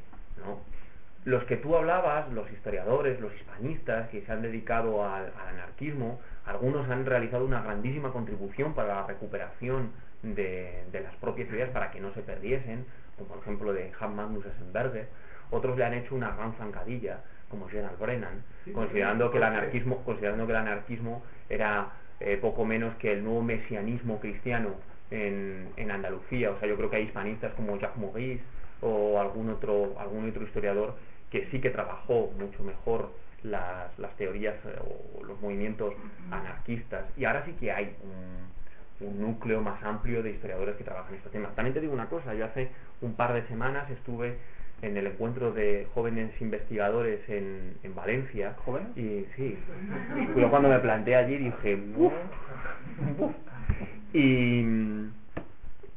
[1.26, 6.90] Los que tú hablabas, los historiadores, los hispanistas que se han dedicado al anarquismo, algunos
[6.90, 12.00] han realizado una grandísima contribución para la recuperación de, de, las propias ideas para que
[12.00, 15.08] no se perdiesen, como por ejemplo de Hans Magnus Essenberger,
[15.52, 20.04] otros le han hecho una gran zancadilla, como Gerald Brennan, sí, considerando que el anarquismo,
[20.04, 24.76] considerando que el anarquismo era eh, poco menos que el nuevo mesianismo cristiano
[25.12, 28.44] en, en Andalucía, o sea, yo creo que hay hispanistas como Jacques Maurice
[28.82, 30.96] o algún otro, algún otro historiador
[31.30, 33.12] que sí que trabajó mucho mejor
[33.50, 35.94] las, las teorías eh, o los movimientos
[36.32, 41.12] anarquistas y ahora sí que hay un, un, núcleo más amplio de historiadores que trabajan
[41.12, 41.56] en estos temas.
[41.56, 42.70] También te digo una cosa, yo hace
[43.02, 44.38] un par de semanas estuve
[44.82, 48.56] en el encuentro de jóvenes investigadores en, en Valencia.
[48.66, 48.88] ¿Joven?
[48.96, 49.58] Y sí,
[50.38, 52.14] yo cuando me planteé allí dije, ¡Buf!
[53.18, 53.32] ¡Buf!
[54.14, 54.60] Y,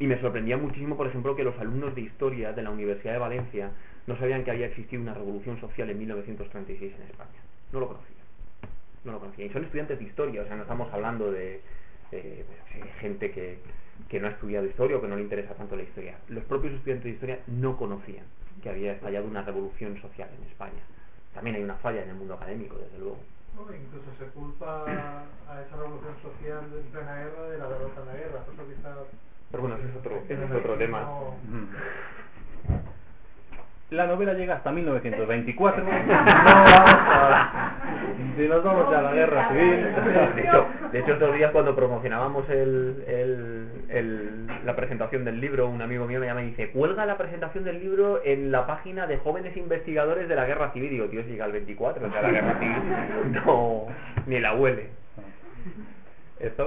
[0.01, 3.19] y me sorprendía muchísimo, por ejemplo, que los alumnos de historia de la Universidad de
[3.19, 3.71] Valencia
[4.09, 7.41] no sabían que había existido una revolución social en 1936 en España.
[7.73, 8.19] No lo conocían.
[9.05, 9.51] No lo conocían.
[9.51, 11.61] Y son estudiantes de historia, o sea, no estamos hablando de,
[12.11, 13.59] de, de gente que,
[14.09, 16.17] que no ha estudiado historia o que no le interesa tanto la historia.
[16.29, 18.25] Los propios estudiantes de historia no conocían
[18.63, 20.81] que había estallado una revolución social en España.
[21.35, 23.19] También hay una falla en el mundo académico, desde luego.
[23.55, 28.07] No, incluso se culpa a esa revolución social en plena guerra de la derrota en
[28.07, 28.41] la guerra.
[28.41, 29.07] Eso
[29.51, 31.03] Pero bueno, ese es otro, ese es otro tema.
[31.03, 31.37] No,
[33.91, 35.85] La novela llega hasta 1924.
[35.89, 37.73] No vamos a...
[38.37, 39.87] Si nos vamos ya a la guerra civil.
[40.37, 45.69] De hecho, de hecho otros días cuando promocionábamos el, el, el, la presentación del libro,
[45.69, 49.07] un amigo mío me llama y dice, cuelga la presentación del libro en la página
[49.07, 50.89] de jóvenes investigadores de la guerra civil.
[50.93, 52.77] Y digo, tío, si llega el 24, o sea, la guerra civil
[53.45, 53.87] no,
[54.27, 54.91] ni la huele.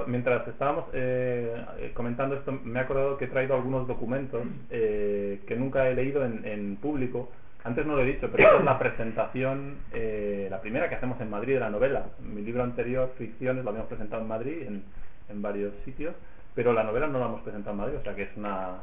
[0.06, 5.56] Mientras estábamos eh, comentando esto, me he acordado que he traído algunos documentos eh, que
[5.56, 7.30] nunca he leído en, en público,
[7.64, 11.20] Antes no lo he dicho, pero esta es la presentación, eh, la primera que hacemos
[11.20, 12.06] en Madrid de la novela.
[12.20, 14.82] Mi libro anterior, Ficciones, lo habíamos presentado en Madrid, en,
[15.34, 16.14] varios sitios,
[16.54, 18.82] pero la novela no la hemos presentado en Madrid, o sea que es una,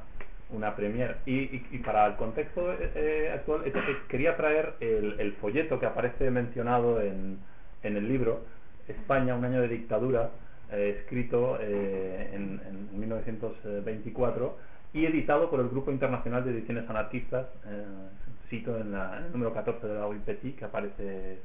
[0.49, 1.17] una premier.
[1.28, 3.71] Y, y, y para el contexto eh, eh, actual,
[4.08, 7.38] quería traer el, el folleto que aparece mencionado en,
[7.84, 8.45] en el libro,
[8.88, 10.32] España, un año de dictadura,
[10.71, 14.58] escrito eh, en, en 1924
[14.93, 17.86] y editado por el Grupo Internacional de Ediciones Anarquistas, eh,
[18.49, 21.39] cito en, la, en el número 14 de la OIPETI, que aparece,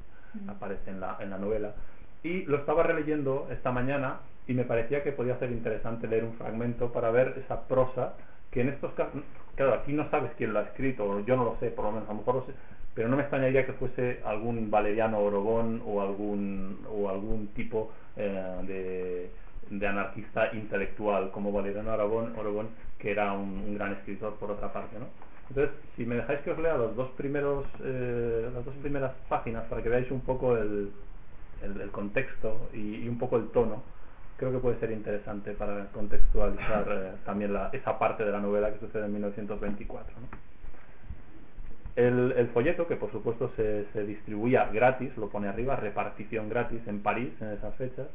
[0.49, 1.75] aparece en, la, en la novela.
[2.23, 6.35] Y lo estaba releyendo esta mañana y me parecía que podía ser interesante leer un
[6.35, 8.15] fragmento para ver esa prosa
[8.51, 9.23] que en estos casos,
[9.57, 12.09] claro, aquí no sabes quién lo ha escrito, yo no lo sé, por lo menos,
[12.09, 12.53] a lo mejor lo sé,
[12.95, 19.31] pero no me extrañaría que fuese algún Valeriano Orogón o algún, o algún tipo eh,
[19.71, 24.99] de, anarquista intelectual como Valeriano Orogón, Orogón que era un, gran escritor por otra parte,
[24.99, 25.07] ¿no?
[25.49, 29.65] Entonces, si me dejáis que os lea los dos primeros, eh, las dos primeras páginas
[29.65, 30.91] para que veáis un poco el,
[31.63, 33.83] el, contexto y, y, un poco el tono,
[34.39, 38.73] creo que puede ser interesante para contextualizar eh, también la, esa parte de la novela
[38.73, 40.15] que sucede en 1924.
[40.19, 40.54] ¿no?
[41.97, 46.81] El, el, folleto, que por supuesto se, se, distribuía gratis, lo pone arriba, repartición gratis
[46.89, 48.09] en París en esas fechas,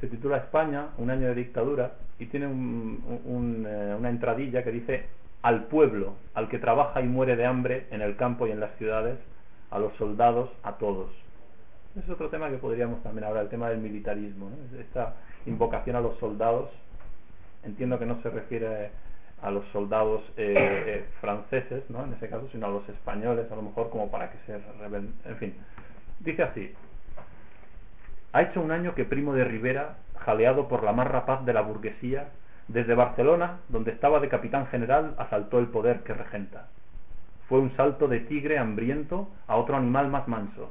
[0.00, 4.72] se titula España, un año de dictadura, y tiene un, un, eh, una entradilla que
[4.72, 5.06] dice
[5.42, 8.74] al pueblo, al que trabaja y muere de hambre en el campo y en las
[8.76, 9.18] ciudades,
[9.70, 11.10] a los soldados, a todos.
[11.96, 14.80] Es otro tema que podríamos también hablar, el tema del militarismo, ¿no?
[14.80, 15.14] esta
[15.46, 16.70] invocación a los soldados,
[17.64, 18.90] entiendo que no se refiere
[19.42, 22.04] a los soldados eh, eh, franceses, ¿no?
[22.04, 25.14] en ese caso, sino a los españoles, a lo mejor como para que se rebelen.
[25.24, 25.54] En fin,
[26.20, 26.74] dice así:
[28.32, 31.62] Ha hecho un año que Primo de Rivera, jaleado por la más rapaz de la
[31.62, 32.28] burguesía,
[32.66, 36.68] desde Barcelona, donde estaba de capitán general, asaltó el poder que regenta.
[37.48, 40.70] Fue un salto de tigre hambriento a otro animal más manso,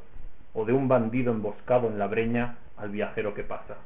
[0.54, 3.78] o de un bandido emboscado en la breña al viajero que pasa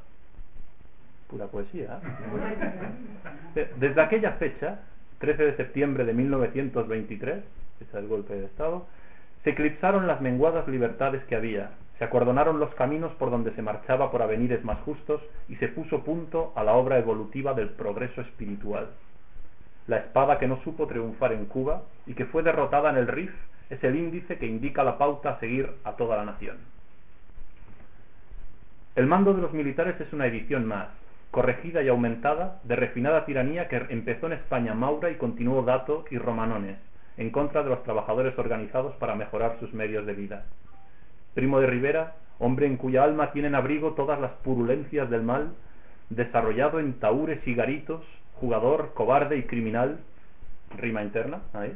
[3.56, 3.72] ¿eh?
[3.78, 4.80] Desde aquella fecha,
[5.20, 7.44] 13 de septiembre de 1923,
[7.80, 8.88] fecha del golpe de Estado,
[9.44, 14.12] se eclipsaron las menguadas libertades que había, se acordonaron los caminos por donde se marchaba
[14.12, 18.88] por avenires más justos y se puso punto a la obra evolutiva del progreso espiritual.
[19.88, 23.32] La espada que no supo triunfar en Cuba y que fue derrotada en el RIF
[23.70, 26.58] es el índice que indica la pauta a seguir a toda la nación.
[28.96, 30.90] El mando de los militares es una edición más,
[31.32, 36.18] corregida y aumentada de refinada tiranía que empezó en España Maura y continuó Dato y
[36.18, 36.78] Romanones,
[37.18, 40.46] en contra de los trabajadores organizados para mejorar sus medios de vida.
[41.34, 45.54] Primo de Rivera, hombre en cuya alma tienen abrigo todas las purulencias del mal,
[46.10, 48.04] desarrollado en taúres y garitos,
[48.36, 50.00] jugador, cobarde y criminal,
[50.78, 51.74] rima interna, ahí,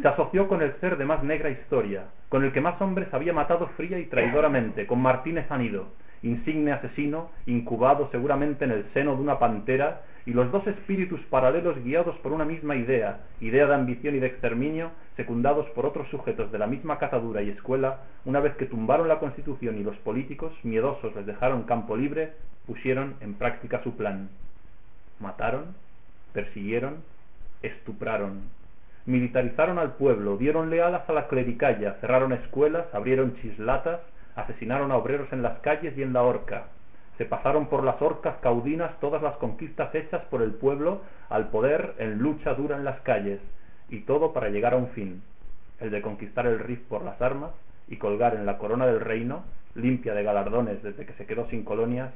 [0.00, 3.34] se asoció con el ser de más negra historia, con el que más hombres había
[3.34, 5.88] matado fría y traidoramente, con Martínez Anido,
[6.24, 11.82] insigne asesino, incubado seguramente en el seno de una pantera, y los dos espíritus paralelos
[11.84, 16.50] guiados por una misma idea, idea de ambición y de exterminio, secundados por otros sujetos
[16.50, 20.52] de la misma cazadura y escuela, una vez que tumbaron la Constitución y los políticos,
[20.62, 22.32] miedosos, les dejaron campo libre,
[22.66, 24.30] pusieron en práctica su plan.
[25.20, 25.76] Mataron,
[26.32, 26.96] persiguieron,
[27.62, 28.44] estupraron,
[29.04, 34.00] militarizaron al pueblo, dieronle alas a la clericalla, cerraron escuelas, abrieron chislatas,
[34.36, 36.68] asesinaron a obreros en las calles y en la horca.
[37.18, 41.94] Se pasaron por las horcas caudinas todas las conquistas hechas por el pueblo al poder
[41.98, 43.40] en lucha dura en las calles,
[43.88, 45.22] y todo para llegar a un fin,
[45.80, 47.50] el de conquistar el RIF por las armas
[47.88, 49.44] y colgar en la corona del reino,
[49.74, 52.12] limpia de galardones desde que se quedó sin colonias,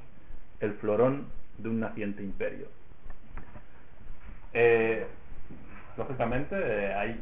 [0.60, 1.26] el florón
[1.58, 2.66] de un naciente imperio.
[4.52, 5.06] Eh,
[5.96, 7.20] lógicamente eh, hay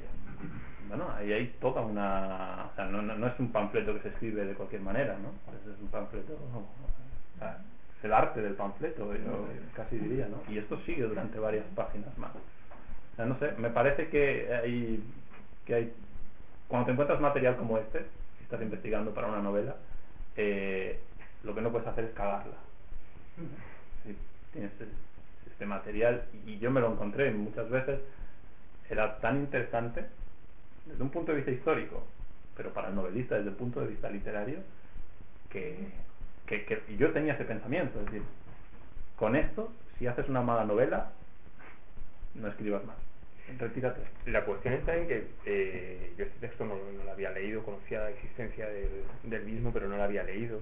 [0.89, 2.69] bueno, ahí hay toda una...
[2.73, 5.31] O sea, no, no, no, es un panfleto que se escribe de cualquier manera, ¿no?
[5.53, 6.35] Es un panfleto...
[6.35, 7.59] O sea,
[7.99, 10.43] es el arte del panfleto, yo casi diría, ¿no?
[10.53, 12.31] Y esto sigue durante varias páginas más.
[12.35, 15.03] O sea, no sé, me parece que hay...
[15.65, 15.93] Que hay
[16.69, 18.01] cuando te encuentras material como este,
[18.39, 19.77] si estás investigando para una novela,
[20.37, 20.99] eh,
[21.45, 22.57] lo que no puedes hacer es cagarla.
[24.03, 24.17] Si
[24.53, 24.73] tienes
[25.49, 28.01] este material, y yo me lo encontré muchas veces,
[28.91, 30.07] era tan interesante
[30.87, 32.07] desde un punto de vista histórico,
[32.57, 34.59] pero para el novelista desde el punto de vista literario,
[35.51, 35.77] que,
[36.47, 38.23] que, que yo tenía ese pensamiento, es decir,
[39.17, 41.13] con esto, si haces una mala novela,
[42.35, 42.97] no escribas más.
[43.59, 44.01] Retírate.
[44.27, 48.11] La cuestión está en que eh, yo este texto no, lo había leído, conocía la
[48.11, 50.61] existencia del, del, mismo, pero no lo había leído.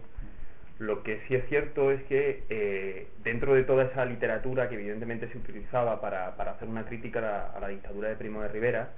[0.79, 5.29] Lo que sí es cierto es que eh, dentro de toda esa literatura que evidentemente
[5.29, 8.91] se utilizaba para, para hacer una crítica a la, dictadura de Primo de Rivera,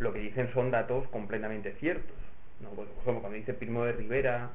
[0.00, 2.16] lo que dicen son datos completamente ciertos.
[2.60, 2.70] ¿no?
[2.70, 4.50] Pues, por ejemplo, cuando dice Primo de Rivera,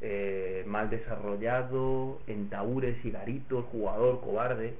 [0.00, 4.74] eh, mal desarrollado, en taúres y garitos, jugador, cobarde,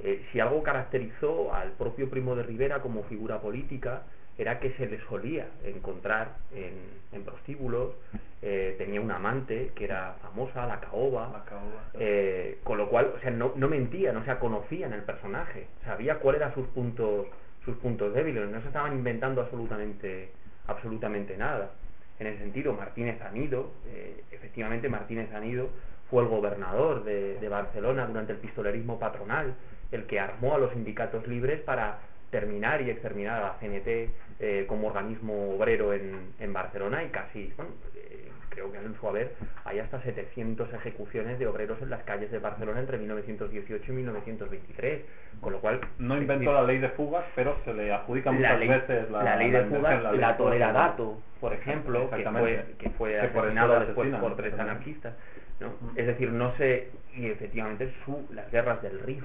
[0.00, 4.02] eh, si algo caracterizó al propio Primo de Rivera como figura política,
[4.38, 6.72] era que se le solía encontrar en,
[7.12, 7.92] en prostíbulos,
[8.40, 13.12] eh, tenía una amante que era famosa, la caoba, La caoba, eh, con lo cual,
[13.16, 16.66] o sea, no, no mentía, no se conocía en el personaje, sabía cuáles eran sus
[16.68, 17.26] puntos,
[17.64, 20.30] sus puntos débiles, no se estaban inventando absolutamente,
[20.66, 21.70] absolutamente nada.
[22.18, 25.70] En ese sentido, Martínez Anido, eh, efectivamente Martínez Anido
[26.10, 29.54] fue el gobernador de, de Barcelona durante el pistolerismo patronal,
[29.90, 31.98] el que armó a los sindicatos libres para
[32.32, 37.52] terminar y exterminar a la CNT eh, como organismo obrero en, en Barcelona y casi,
[37.56, 42.02] bueno, eh, creo que en su haber hay hasta 700 ejecuciones de obreros en las
[42.04, 45.02] calles de Barcelona entre 1918 y 1923,
[45.40, 48.58] con lo cual No inventó la ley de fugas, pero se le adjudica muchas la
[48.58, 52.24] ley, veces la, la ley la de invención, fugas, la fugas, toleradato, por ejemplo, que
[52.24, 55.14] fue, que fue asesinado la después por tres anarquistas.
[55.60, 55.74] ¿no?
[55.96, 59.24] Es decir, no sé, y efectivamente su, las guerras del RIF,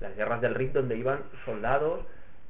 [0.00, 2.06] las guerras del RIF donde iban soldados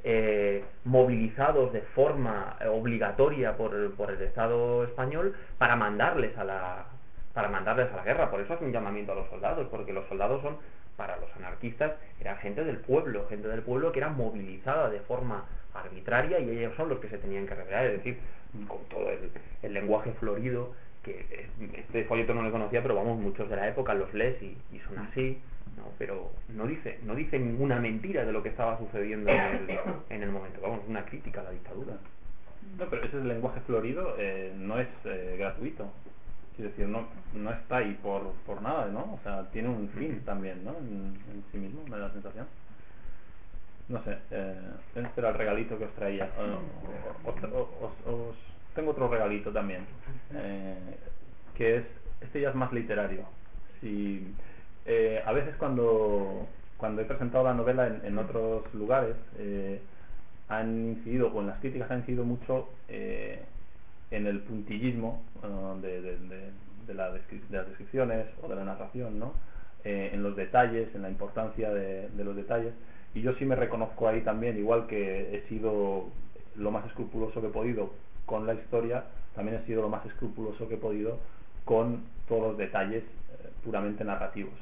[0.09, 6.87] eh, movilizados de forma obligatoria por, el- por el Estado español para mandarles a la
[7.35, 8.31] para mandarles a la guerra.
[8.31, 10.57] Por eso hace un llamamiento a los soldados, porque los soldados son,
[10.97, 15.45] para los anarquistas, eran gente del pueblo, gente del pueblo que era movilizada de forma
[15.75, 18.17] arbitraria y ellos son los que se tenían que revelar, es decir,
[18.67, 19.31] con todo el,
[19.63, 23.93] el lenguaje florido, que este folleto no lo conocía, pero vamos, muchos de la época
[23.93, 25.39] los lees y, y son así,
[25.77, 25.85] ¿no?
[25.99, 29.71] pero no dice, no dice ninguna mentira de lo que estaba sucediendo en el,
[30.11, 31.95] en el momento, vamos, una crítica a la dictadura.
[32.79, 35.91] No, pero ese lenguaje florido eh, no es eh, gratuito.
[36.57, 39.15] Quiero decir, no, no está ahí por, por nada, ¿no?
[39.15, 40.71] O sea, tiene un fin también, ¿no?
[40.79, 42.47] En, en sí mismo, me da la sensación.
[43.89, 44.61] No sé, eh,
[44.97, 46.25] este era el regalito que os traía.
[46.25, 46.57] Eh,
[47.25, 48.37] os, os- os-
[48.75, 49.87] tengo otro regalito también,
[50.35, 50.97] eh,
[51.55, 51.85] que es,
[52.21, 53.25] este ya es más literario.
[53.81, 54.35] Si,
[54.87, 56.47] eh, a veces cuando,
[56.77, 59.81] cuando he presentado la novela en, en otros lugares, eh,
[60.49, 63.41] han incidido, o en las críticas han incidido mucho eh,
[64.11, 69.33] en el puntillismo eh, de, de- las descripciones o de la narración, ¿no?
[69.83, 72.73] En los detalles, en la importancia de, los detalles.
[73.15, 76.07] Y yo sí me reconozco ahí también, igual que he sido
[76.57, 77.91] lo más escrupuloso que he podido
[78.25, 81.19] con la historia, también he sido lo más escrupuloso que he podido
[81.65, 83.03] con todos los detalles
[83.65, 84.55] puramente narrativos.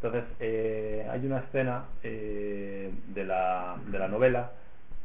[0.00, 4.52] Entonces, eh, hay una escena eh, de, la, de la novela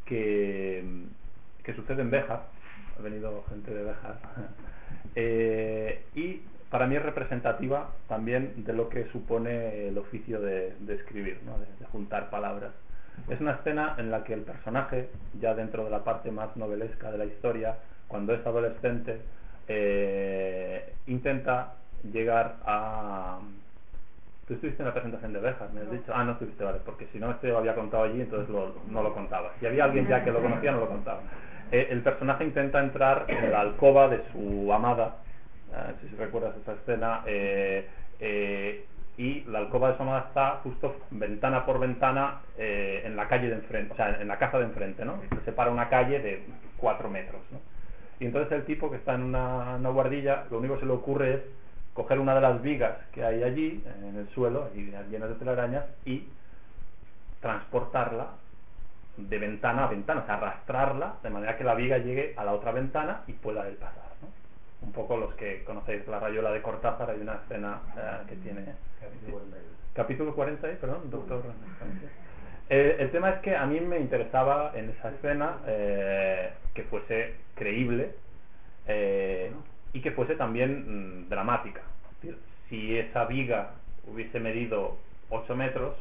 [0.05, 0.83] que,
[1.63, 2.43] que sucede en Béjar,
[2.97, 4.17] ha venido gente de Béjar,
[5.15, 11.39] eh, y para mí es representativa también de lo que supone el oficio de, escribir,
[11.45, 11.57] ¿no?
[11.57, 12.71] de, de juntar palabras.
[13.29, 17.11] Es una escena en la que el personaje, ya dentro de la parte más novelesca
[17.11, 17.77] de la historia,
[18.07, 19.21] cuando es adolescente,
[19.67, 21.75] eh, intenta
[22.11, 23.39] llegar a...
[24.47, 26.11] Tú estuviste en la presentación de Béjar, me has dicho.
[26.13, 29.01] Ah, no estuviste, vale, porque si no este lo había contado allí, entonces lo- no
[29.01, 29.51] lo contaba.
[29.59, 31.21] Si había alguien ya que lo conocía, no lo contaba.
[31.71, 35.15] Eh, el personaje intenta entrar en la alcoba de su amada,
[35.73, 37.87] eh, si recuerdas esa escena, eh,
[39.17, 43.55] y la alcoba de su amada está justo ventana por ventana en la calle de
[43.55, 45.19] enfrente, o sea, en la casa de enfrente, ¿no?
[45.39, 46.43] Se separa una calle de
[46.77, 47.59] cuatro metros, ¿no?
[48.19, 50.93] Y entonces el tipo que está en una, una guardilla, lo único que se le
[50.93, 51.41] ocurre es
[51.93, 55.85] coger una de las vigas que hay allí, en el suelo, y llenas de telarañas,
[56.05, 56.27] y
[57.41, 58.27] transportarla
[59.17, 62.53] de ventana a ventana, o sea, arrastrarla de manera que la viga llegue a la
[62.53, 64.11] otra ventana y pueda él pasar.
[64.21, 64.87] ¿no?
[64.87, 68.65] Un poco los que conocéis la rayuela de Cortázar, hay una escena eh, que tiene...
[69.93, 70.77] Capítulo 40, ¿eh?
[70.81, 71.43] perdón, doctor.
[72.69, 77.35] Eh, el tema es que a mí me interesaba en esa escena eh, que fuese
[77.53, 78.15] creíble
[78.87, 79.51] eh,
[79.93, 81.81] y que fuese también mm, dramática.
[82.69, 83.71] Si esa viga
[84.07, 84.97] hubiese medido
[85.29, 85.95] 8 metros,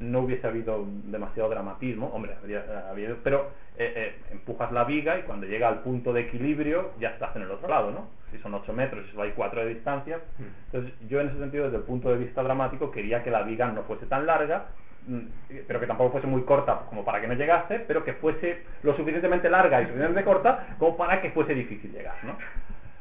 [0.00, 5.22] no hubiese habido demasiado dramatismo, hombre, habría habido, pero eh, eh, empujas la viga y
[5.22, 8.08] cuando llega al punto de equilibrio ya estás en el otro lado, ¿no?
[8.32, 10.20] Si son 8 metros solo hay 4 de distancia.
[10.66, 13.70] Entonces, yo en ese sentido, desde el punto de vista dramático, quería que la viga
[13.70, 14.66] no fuese tan larga,
[15.06, 15.20] mm,
[15.66, 18.96] pero que tampoco fuese muy corta como para que no llegase, pero que fuese lo
[18.96, 22.36] suficientemente larga y suficientemente corta como para que fuese difícil llegar, ¿no?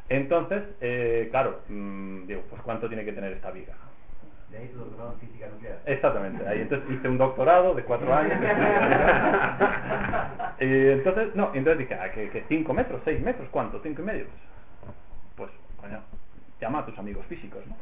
[0.10, 3.76] Entonces, eh, claro, mm, digo, pues ¿cuánto tiene que tener esta viga?
[4.49, 5.80] De ahí tu doctorado en física nuclear.
[5.86, 8.34] Exactamente, ahí entonces hice un doctorado de cuatro años.
[10.60, 13.80] y entonces, no, entonces dije, ah, que, que cinco metros, seis metros, ¿cuánto?
[13.84, 14.26] ¿Cinco y medio?
[15.36, 16.01] Pues, coño,
[16.60, 17.76] llama a tus amigos físicos, ¿no?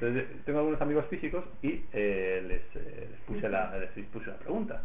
[0.00, 4.38] Entonces, tengo algunos amigos físicos y eh, les, eh, les puse la, les puse la
[4.38, 4.82] pregunta.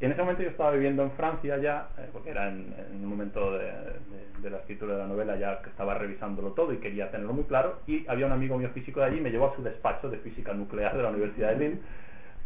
[0.00, 2.96] Y en ese momento yo estaba viviendo en Francia ya, eh, porque era en, en
[3.02, 6.72] un momento de, de- de la escritura de la novela ya que estaba revisándolo todo
[6.72, 7.80] y quería tenerlo muy claro.
[7.86, 10.52] Y había un amigo mío físico de allí, me llevó a su despacho de física
[10.54, 11.78] nuclear de la Universidad de Lille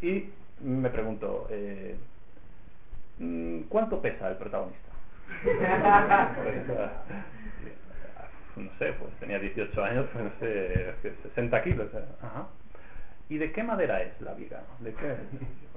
[0.01, 0.31] y
[0.65, 1.97] me preguntó, eh,
[3.69, 4.89] ¿cuánto pesa el protagonista?
[6.35, 7.73] Pues, eh,
[8.57, 11.89] no sé, pues tenía 18 años, pues no sé, 60 kilos.
[11.95, 12.47] eh, Ajá.
[13.33, 14.61] ¿Y de qué madera es la viga?
[14.81, 15.15] ¿De qué?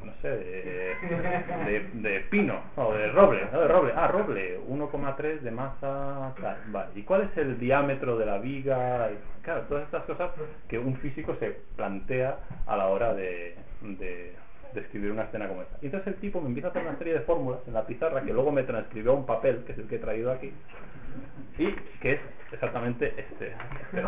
[0.04, 3.46] No sé, de, de, pino o de roble.
[3.46, 3.94] De roble.
[3.96, 6.90] Ah, roble, 1,3 de masa, tal, vale.
[6.96, 9.10] ¿Y cuál es el diámetro de la viga?
[9.42, 10.32] Claro, todas estas cosas
[10.68, 14.34] que un físico se plantea a la hora de, de,
[14.74, 15.78] de escribir una escena como esta.
[15.82, 18.34] Entonces el tipo me empieza a hacer una serie de fórmulas en la pizarra que
[18.34, 20.52] luego me transcribió a un papel, que es el que he traído aquí,
[21.58, 22.20] y que es
[22.56, 24.04] exactamente este, este.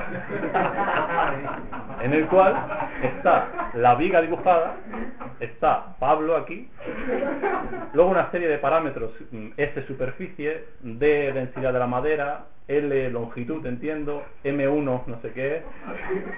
[2.03, 2.55] en el cual
[3.03, 4.75] está la viga dibujada,
[5.39, 6.69] está Pablo aquí,
[7.93, 13.65] luego una serie de parámetros, mm, S superficie, D densidad de la madera, L longitud
[13.65, 15.61] entiendo, M1 no sé qué,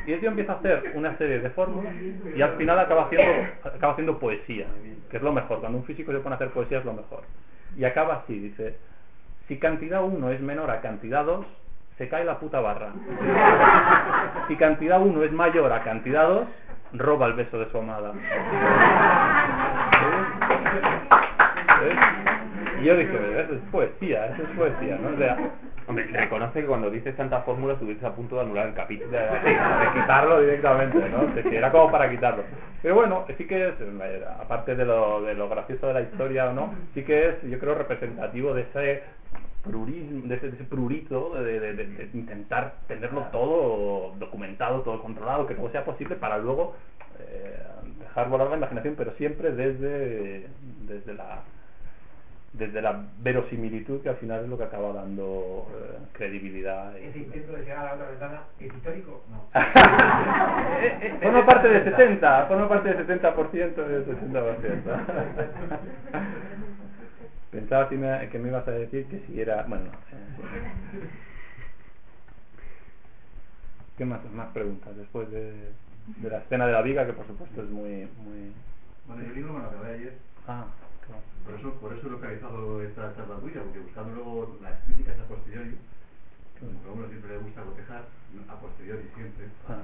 [0.06, 1.94] y el tío empieza a hacer una serie de fórmulas
[2.36, 3.32] y al final acaba haciendo,
[3.64, 4.68] acaba haciendo poesía,
[5.10, 7.24] que es lo mejor, cuando un físico se pone a hacer poesía es lo mejor.
[7.78, 8.76] Y acaba así, dice,
[9.48, 11.46] si cantidad 1 es menor a cantidad 2,
[12.00, 12.94] se cae la puta barra.
[14.48, 16.48] Si cantidad 1 es mayor a cantidad 2,
[16.94, 18.14] roba el beso de su amada.
[22.82, 25.10] Y yo dije, eso es poesía, eso es poesía, ¿no?
[25.10, 25.38] O sea,
[26.14, 29.12] reconoce que cuando dices tantas fórmulas estuviste a punto de anular el capítulo.
[29.12, 29.20] de,
[29.94, 31.52] quitarlo directamente, ¿no?
[31.52, 32.44] Era como para quitarlo.
[32.82, 33.74] Pero bueno, sí que es,
[34.40, 37.60] aparte de lo, de lo gracioso de la historia o no, sí que es, yo
[37.60, 39.04] creo, representativo de ese
[39.64, 45.02] prurismo, de ese, de ese prurito de, de- de- de intentar tenerlo todo documentado, todo
[45.02, 46.76] controlado, que todo sea posible para luego
[47.20, 47.60] eh,
[48.00, 50.48] dejar volar la imaginación, pero siempre desde,
[50.88, 51.42] desde la
[52.52, 57.20] desde la verosimilitud que al final es lo que acaba dando eh, credibilidad y- Ese
[57.20, 59.22] intento de llegar a la otra ventana, ¿es histórico?
[59.30, 59.44] No.
[61.22, 65.00] Forma parte del 70, forma parte del 70% del 60%.
[67.52, 69.64] Pensaba si me- que me ibas a decir que si era...
[69.64, 69.92] Bueno, no.
[69.92, 71.10] eh,
[73.98, 75.72] ¿Qué más, más preguntas después de,
[76.18, 78.08] de la escena de la viga, que por supuesto es muy...
[78.24, 78.54] muy...
[79.08, 80.14] Bueno, yo el libro me lo acabé ayer,
[80.48, 80.68] Ah,
[81.06, 81.22] claro.
[81.46, 85.28] por eso, por eso he localizado esta charla tuya, porque buscando luego las críticas a
[85.28, 85.76] posteriori,
[86.60, 88.04] como a uno siempre le gusta cotejar,
[88.48, 89.79] a posteriori siempre, para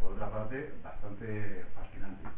[0.00, 2.28] por otra parte, bastante fascinantes.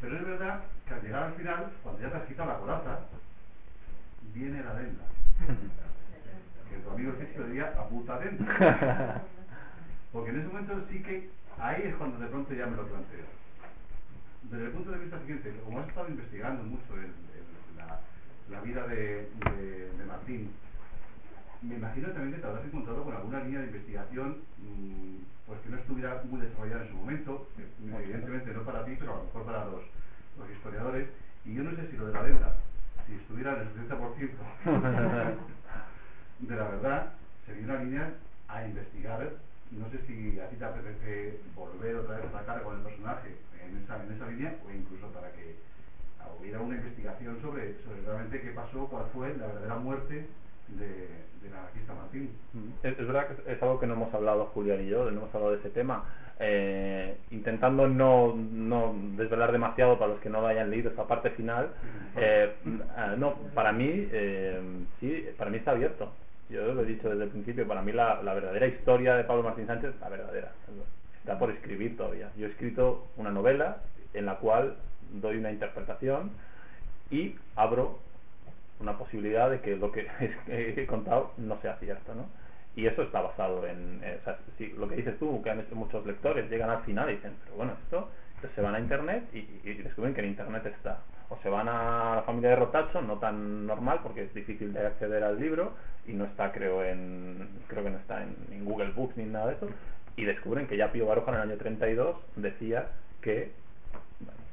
[0.00, 2.98] Pero es verdad que al llegar al final, cuando ya te has quitado la coraza,
[4.34, 5.04] viene la venda.
[6.68, 8.46] que tu amigo Sergio diría a puta dentro.
[10.12, 13.26] Porque en ese momento sí que ahí es cuando de pronto ya me lo planteo.
[14.42, 18.00] Desde el punto de vista siguiente, como has estado investigando mucho el- el- la,
[18.50, 20.52] la vida de, de- de Martín,
[21.64, 25.70] me imagino también que te habrás encontrado con alguna línea de investigación mm, pues que
[25.70, 27.48] no estuviera muy desarrollada en su momento,
[27.80, 29.82] evidentemente no para ti, pero a lo mejor para los,
[30.38, 31.08] los historiadores.
[31.44, 32.54] Y yo no sé si lo de la deuda,
[33.06, 34.30] si estuviera en el 70%
[36.40, 37.12] de la verdad,
[37.46, 38.14] sería una línea
[38.48, 39.32] a investigar.
[39.70, 43.36] No sé si a ti te apetece volver otra vez a sacar con el personaje
[43.62, 45.56] en esa, en esa línea o incluso para que
[46.38, 50.26] hubiera una investigación sobre, sobre realmente qué pasó, cuál fue la verdadera muerte
[50.68, 51.08] de,
[51.42, 52.30] del anarquista Martín.
[52.82, 55.34] Es, es verdad que es algo que no hemos hablado Julián y yo, no hemos
[55.34, 56.04] hablado de ese tema,
[56.40, 61.30] eh, intentando no, no desvelar demasiado para los que no lo hayan leído esta parte
[61.30, 61.70] final.
[62.16, 62.52] eh,
[62.96, 64.60] ah, no, para mí, eh,
[65.00, 66.12] sí, para mí está abierto.
[66.50, 69.42] Yo lo he dicho desde el principio, para mí la, la verdadera historia de Pablo
[69.42, 70.52] Martín Sánchez, la verdadera,
[71.18, 72.30] está por escribir todavía.
[72.36, 73.78] Yo he escrito una novela
[74.12, 74.76] en la cual
[75.12, 76.32] doy una interpretación
[77.10, 77.98] y abro
[78.84, 80.06] una posibilidad de que lo que
[80.48, 82.26] he contado no sea cierto, ¿no?
[82.76, 84.38] Y eso está basado en, eh, o sea,
[84.76, 87.56] lo que dices tú, que han hecho muchos lectores, llegan al final y dicen, pero
[87.56, 89.42] bueno, esto, entonces se van a internet y,
[89.74, 90.98] descubren que en internet está.
[91.28, 94.86] O se van a la familia de Rotacho, no tan normal porque es difícil de
[94.86, 95.72] acceder al libro
[96.06, 99.54] y no está, creo, en, creo que no está en, Google Books ni nada de
[99.54, 99.68] eso,
[100.16, 102.88] y descubren que ya Pío Baroja en el año 32 decía
[103.22, 103.52] que,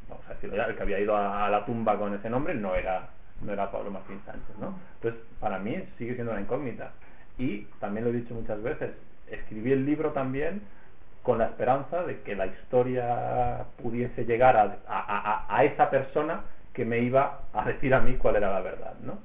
[0.08, 2.76] vamos a decirlo ya, el que había ido a la tumba con ese nombre no
[2.76, 3.10] era
[3.46, 4.76] no era Pablo Martín Sánchez, ¿no?
[4.96, 6.92] Entonces, para mí sigue siendo una incógnita.
[7.38, 8.92] Y también lo he dicho muchas veces,
[9.30, 10.62] escribí el libro también
[11.24, 16.42] con la esperanza de que la historia pudiese llegar a, a, a, a esa persona
[16.74, 19.20] que me iba a decir a mí cuál era la verdad, ¿no?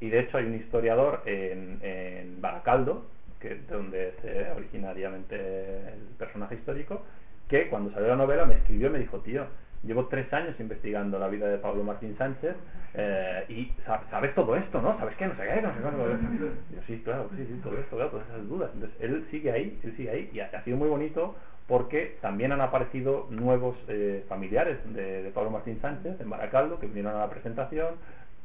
[0.00, 3.06] Y de hecho hay un historiador en, Baracaldo,
[3.40, 7.02] que es de donde es eh, originariamente el personaje histórico,
[7.48, 9.46] que cuando salió la novela me escribió y me dijo, tío,
[9.84, 12.54] llevo tres años investigando la vida de Pablo Martín Sánchez
[12.94, 14.96] eh, y sa- sabes todo esto, ¿no?
[14.98, 15.26] ¿Sabes qué?
[15.26, 15.90] No sé qué, no sé qué.
[15.90, 16.72] no sé qué".
[16.72, 18.70] Y yo, sí, claro, sí, todo esto, claro, todas esas dudas.
[18.74, 21.34] Entonces, él sigue ahí, él sigue ahí y ha, sido muy bonito
[21.66, 26.86] porque también han aparecido nuevos eh, familiares de, de Pablo Martín Sánchez en Baracaldo que
[26.86, 27.94] vinieron a la presentación,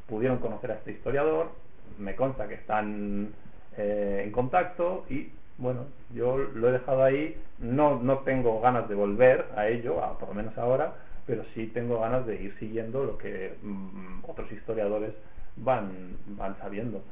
[0.06, 1.50] pudieron conocer a este historiador,
[1.98, 3.30] me consta que están
[3.76, 5.28] eh, en contacto y
[5.58, 10.16] bueno, yo lo he dejado ahí, no, no tengo ganas de volver a ello, a,
[10.16, 10.92] por lo menos ahora,
[11.28, 15.12] pero sí tengo ganas de ir siguiendo lo que mm, otros historiadores
[15.56, 17.04] van, van sabiendo.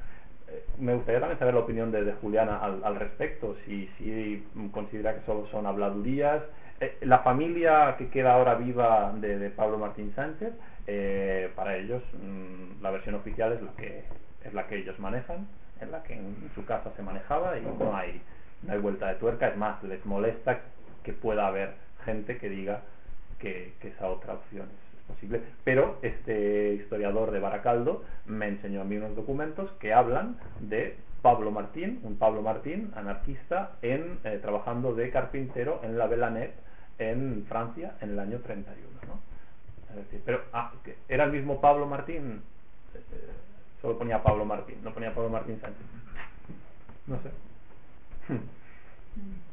[0.48, 4.42] Eh, me gustaría también saber la opinión de, Juliana al, al respecto, si, si
[4.72, 6.42] considera que solo son habladurías.
[6.80, 10.54] Eh, la familia que queda ahora viva de, de Pablo Martín Sánchez,
[10.86, 14.04] eh, para ellos mm, la versión oficial es la que
[14.44, 15.46] es la que ellos manejan,
[15.80, 18.22] en la que en su casa se manejaba y no hay
[18.62, 19.48] no hay vuelta de tuerca.
[19.48, 20.60] Es más, les molesta
[21.02, 21.74] que pueda haber
[22.06, 22.80] gente que diga
[23.38, 25.42] que, que esa otra opción es, es posible.
[25.64, 31.50] Pero este historiador de Baracaldo me enseñó a mí unos documentos que hablan de Pablo
[31.50, 36.54] Martín, un Pablo Martín, anarquista, en eh, trabajando de carpintero en la Belanet
[36.98, 38.86] en Francia en el año 31.
[39.08, 39.18] ¿no?
[39.90, 42.42] Es decir, pero ah, que ¿era el mismo Pablo Martín?
[42.94, 43.30] Eh, eh,
[43.82, 45.82] solo ponía Pablo Martín, no ponía Pablo Martín Sánchez.
[47.08, 47.30] No sé.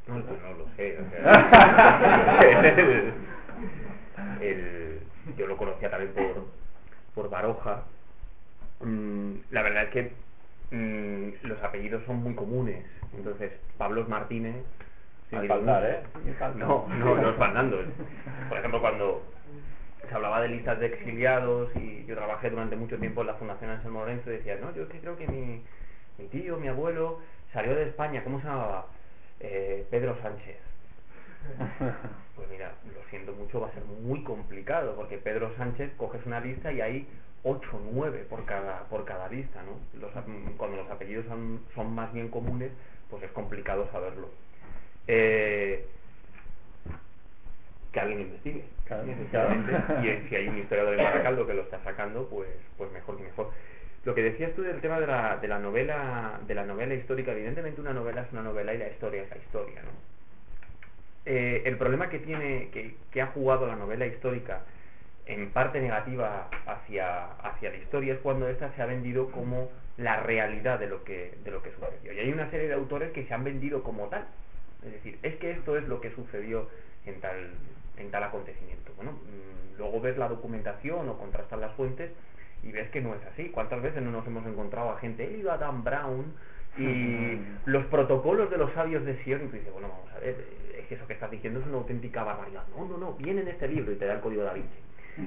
[0.05, 0.99] No, pues no lo sé.
[0.99, 1.23] o sea,
[4.41, 4.99] el-
[5.37, 6.45] yo lo conocía también por,
[7.15, 7.83] por Baroja.
[8.81, 10.11] Mm, la verdad es que
[10.71, 12.85] mm, los apellidos son muy comunes.
[13.15, 14.55] Entonces, Pablos Martínez.
[15.29, 15.83] Sin faltar.
[15.85, 15.99] ¿eh?
[16.59, 17.77] No, no, no faltando.
[18.49, 19.23] Por ejemplo, cuando
[20.07, 23.69] se hablaba de listas de exiliados y yo trabajé durante mucho tiempo en la Fundación
[23.71, 25.63] Anselmo Lorenzo y decía, no, yo es que creo que mi,
[26.17, 27.19] mi tío, mi abuelo,
[27.53, 28.87] salió de España, ¿cómo se llamaba?
[29.39, 30.57] Eh, Pedro Sánchez.
[32.35, 36.39] Pues mira, lo siento mucho, va a ser muy complicado, porque Pedro Sánchez coges una
[36.39, 37.07] lista y hay
[37.43, 39.99] 8 o 9 por cada, por cada lista, ¿no?
[39.99, 40.11] Los
[40.57, 42.71] cuando los apellidos son, son más bien comunes,
[43.09, 44.29] pues es complicado saberlo.
[45.07, 45.85] Eh,
[47.91, 48.63] que alguien investigue.
[48.85, 49.71] Claro, Efectivamente.
[49.71, 50.03] claro.
[50.03, 53.23] Y si hay un historiador de Baracaldo que lo está sacando, pues, pues mejor que
[53.23, 53.51] mejor.
[54.03, 57.31] Lo que decías tú del tema de la, de la novela, de la novela histórica,
[57.31, 59.91] evidentemente una novela es una novela y la historia es la historia, ¿no?
[61.25, 62.69] Eh, el problema que tiene,
[63.11, 64.63] que, ha jugado la novela histórica
[65.25, 67.29] en parte negativa hacia,
[67.61, 71.51] la historia es cuando ésta se ha vendido como la realidad de lo que, de
[71.51, 72.13] lo que sucedió.
[72.13, 74.25] Y hay una serie de autores que se han vendido como tal.
[74.85, 76.67] Es decir, es que esto es lo que sucedió
[77.05, 77.51] en tal,
[77.97, 78.91] en tal acontecimiento.
[78.97, 82.11] Bueno, mm, luego ves la documentación o contrastas las fuentes
[82.63, 83.49] y ves que no es así.
[83.49, 86.33] ¿Cuántas veces no nos hemos encontrado a gente, he ido a Dan Brown,
[86.77, 90.29] y los protocolos de los sabios de Sion, y tú dices, bueno, vamos a ver,
[90.29, 92.63] eh, es que eso que estás diciendo es una auténtica barbaridad.
[92.75, 94.69] No, no, no, viene en este libro y te da el código da Vinci.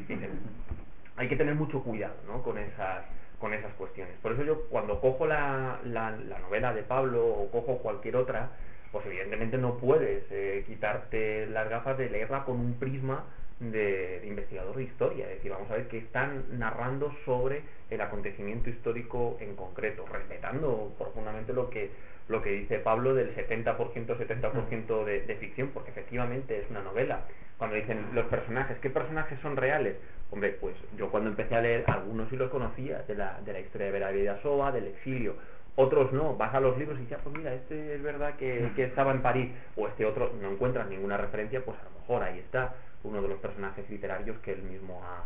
[0.09, 0.30] Dices,
[1.16, 2.42] hay que tener mucho cuidado ¿no?
[2.42, 3.05] con esas
[3.38, 4.14] con esas cuestiones.
[4.22, 8.49] Por eso yo cuando cojo la, la, la novela de Pablo o cojo cualquier otra,
[8.92, 13.24] pues evidentemente no puedes eh, quitarte las gafas de leerla con un prisma
[13.61, 15.25] de, de investigador de historia.
[15.27, 20.95] Es decir, vamos a ver qué están narrando sobre el acontecimiento histórico en concreto, respetando
[20.99, 21.91] profundamente lo que
[22.29, 27.21] lo que dice Pablo del 70%, 70% de, de ficción, porque efectivamente es una novela.
[27.57, 29.97] Cuando dicen los personajes, ¿qué personajes son reales?
[30.31, 33.61] Hombre, pues yo cuando empecé a leer, algunos sí los conocía, de la, de la
[33.61, 35.37] historia de Vera Soa, del exilio,
[35.77, 38.71] otros no, vas a los libros y dices, ah, pues mira, este es verdad que,
[38.75, 42.23] que estaba en París, o este otro no encuentras ninguna referencia, pues a lo mejor
[42.23, 45.24] ahí está uno de los personajes literarios que él mismo ha,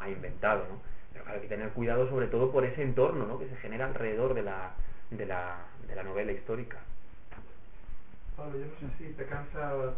[0.00, 0.80] ha, inventado, ¿no?
[1.12, 3.38] Pero claro, hay que tener cuidado sobre todo por ese entorno, ¿no?
[3.38, 4.72] Que se genera alrededor de la,
[5.10, 5.58] de la,
[5.88, 6.78] de la novela histórica.
[8.36, 9.94] Pablo, yo no sé si te cansa,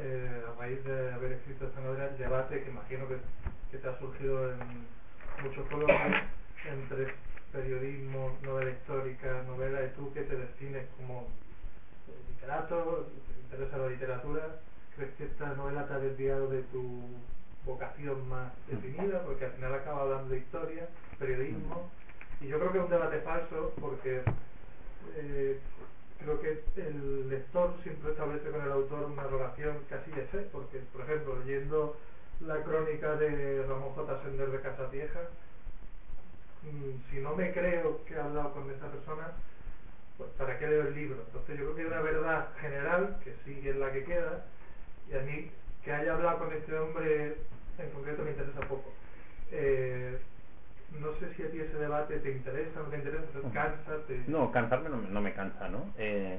[0.00, 3.16] eh, a raíz de haber escrito esta novela, el debate que imagino que,
[3.70, 4.86] que te ha surgido en
[5.42, 5.98] muchos coloquios
[6.70, 7.14] entre
[7.52, 11.28] periodismo, novela histórica, novela, y tú que te defines como
[12.28, 14.56] literato, te interesa la literatura,
[14.96, 17.02] ¿crees que esta novela te ha desviado de tu
[17.64, 19.22] vocación más definida?
[19.22, 20.88] Porque al final acaba hablando de historia,
[21.18, 21.90] periodismo,
[22.40, 24.22] y yo creo que es un debate falso porque
[25.16, 25.60] eh,
[26.18, 30.78] creo que el lector siempre establece con el autor una relación casi de fe, porque,
[30.92, 31.96] por ejemplo, leyendo
[32.40, 34.22] la crónica de Ramón J.
[34.22, 35.20] Sender de Casa Vieja,
[36.62, 39.32] mm, si no me creo que ha hablado con esa persona,
[40.16, 41.22] pues ¿para qué leo el libro?
[41.26, 44.44] Entonces yo creo que hay una verdad general, que sigue en la que queda,
[45.10, 45.50] y a mí
[45.84, 47.36] que haya hablado con este hombre
[47.78, 48.92] en concreto me interesa poco.
[49.52, 50.18] Eh,
[50.90, 54.24] no sé si a ti ese debate te interesa, no te interesa, te cansa, te...
[54.28, 55.92] No, cansarme no, me- no me cansa, ¿no?
[55.98, 56.38] Eh,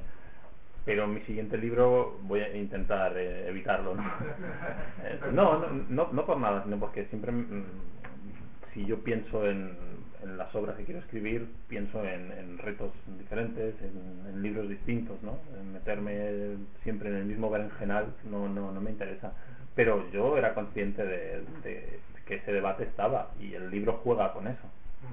[0.86, 4.04] pero en mi siguiente libro voy a intentar eh, evitarlo, ¿no?
[5.04, 7.64] Eh, no, no, no, no por nada, sino porque siempre, mm,
[8.74, 13.76] si yo pienso en, en las obras que quiero escribir, pienso en, en retos diferentes,
[13.82, 15.38] en, en libros distintos, ¿no?
[15.60, 19.34] En meterme siempre en el mismo berenjenal no, no, no me interesa.
[19.76, 24.48] Pero yo era consciente de, de que ese debate estaba y el libro juega con
[24.48, 24.68] eso.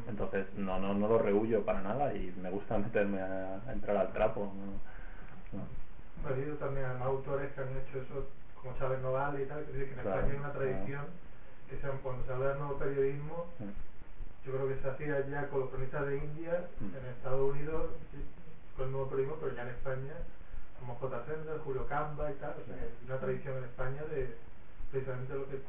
[0.08, 3.96] Entonces no, no, no lo rehuyo para nada y me gusta meterme a, a entrar
[3.96, 4.52] al trapo.
[5.52, 5.58] ¿no?
[5.58, 6.30] No.
[6.30, 8.26] He leído también a autores que han hecho eso,
[8.60, 10.58] como Chávez Noval y tal, que que en Claro, España hay una claro.
[10.58, 11.04] tradición
[11.68, 13.46] que se, cuando se habla del nuevo periodismo,
[14.44, 16.96] yo creo que se hacía ya con los cronistas de India, Mm.
[16.96, 17.90] en Estados Unidos,
[18.76, 20.14] con el nuevo periodismo, pero ya en España,
[20.80, 21.24] como J.
[21.26, 24.34] Sender, Julio Camba y tal, o sea, hay una tradición en España de
[24.90, 25.60] precisamente lo que...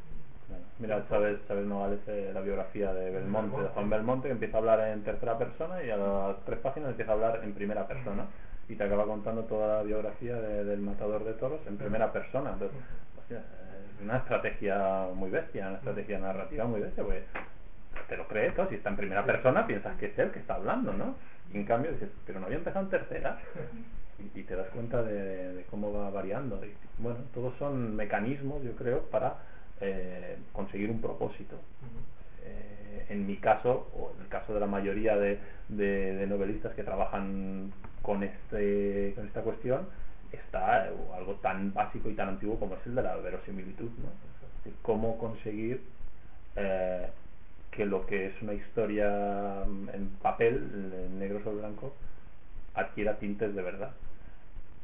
[0.80, 3.68] Mira, Chávez, Chávez Nogales, eh, la biografía de Belmonte, de.
[3.70, 7.12] Juan Belmonte, que empieza a hablar en tercera persona y a las tres páginas empieza
[7.12, 8.26] a hablar en primera persona
[8.68, 12.52] y te acaba contando toda la biografía de- del matador de toros en primera persona.
[12.54, 12.78] Entonces,
[13.30, 17.24] es una estrategia muy bestia, una estrategia narrativa muy bestia, pues
[18.08, 20.56] te lo crees, claro, si está en primera persona piensas que es él que está
[20.56, 21.16] hablando, ¿no?
[21.54, 23.40] Y en cambio dices, pero no había empezado en tercera.
[24.36, 26.64] Y, y te das cuenta de, de cómo va variando.
[26.64, 29.38] Y, bueno, todos son mecanismos, yo creo, para
[29.82, 31.60] eh, conseguir un propósito.
[32.46, 36.76] Eh, en mi caso, o en el caso de la mayoría de, de- de novelistas
[36.76, 37.72] que trabajan
[38.04, 39.88] con, este, con esta cuestión,
[40.32, 40.84] está
[41.16, 43.90] algo tan básico y tan antiguo como es el de la verosimilitud.
[43.98, 44.10] ¿no?
[44.60, 45.82] Es decir, cómo conseguir
[46.56, 47.08] eh,
[47.76, 50.56] que lo que es una historia mm, en papel,
[51.08, 51.94] en negro sobre blanco,
[52.76, 53.92] adquiera tintes de verdad.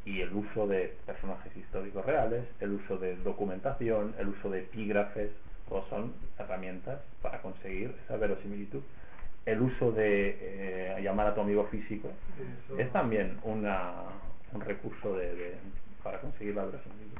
[0.06, 5.30] Y el uso de personajes históricos reales, el uso de documentación, el uso de epígrafes,
[5.68, 8.82] todos son herramientas para conseguir esa verosimilitud.
[9.46, 12.10] El uso de eh, llamar a tu amigo físico
[12.66, 13.94] Eso- es también una,
[14.54, 15.56] un recurso de, de-
[16.04, 17.18] para conseguir la verosimilitud.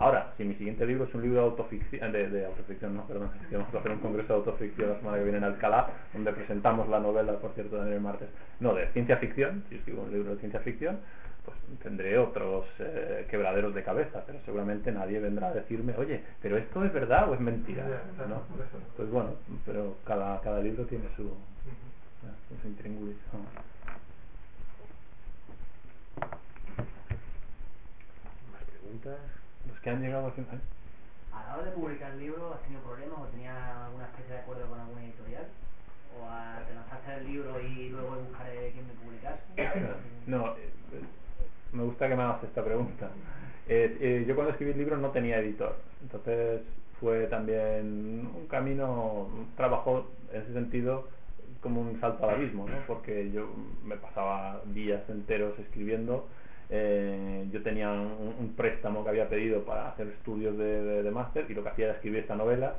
[0.00, 3.30] Ahora, si mi siguiente libro es un libro de autoficción, de, de autoficción, no, perdón,
[3.42, 5.90] es que vamos a hacer un congreso de autoficción la semana que viene en Alcalá,
[6.14, 8.30] donde presentamos la novela, por cierto, también el martes,
[8.60, 11.00] no, de ciencia ficción, si escribo un libro de ciencia ficción,
[11.44, 16.56] pues tendré otros eh, quebraderos de cabeza, pero seguramente nadie vendrá a decirme, oye, pero
[16.56, 17.84] esto es verdad o es mentira,
[18.26, 18.40] ¿no?
[18.96, 19.34] Pues bueno,
[19.66, 21.34] pero cada, cada libro tiene su, su.
[28.50, 29.39] ¿Más preguntas?
[29.68, 30.60] Los que han llegado al final.
[31.32, 34.40] A la hora de publicar el libro, ¿has tenido problemas o tenías alguna especie de
[34.40, 35.46] acuerdo con alguna editorial?
[36.18, 39.40] ¿O a- te lanzaste el libro y luego buscaré quién me publicase?
[40.26, 40.70] No, eh,
[41.72, 43.10] me gusta que me hagas esta pregunta.
[43.68, 46.62] Eh, eh, yo cuando escribí el libro no tenía editor, entonces
[46.98, 51.08] fue también un camino, un trabajo en ese sentido
[51.60, 52.76] como un salto al abismo, ¿no?
[52.86, 53.48] Porque yo
[53.84, 56.26] me pasaba días enteros escribiendo.
[56.70, 61.54] Eh, yo tenía un, préstamo que había pedido para hacer estudios de, de- máster y
[61.54, 62.74] lo que hacía era escribir esta novela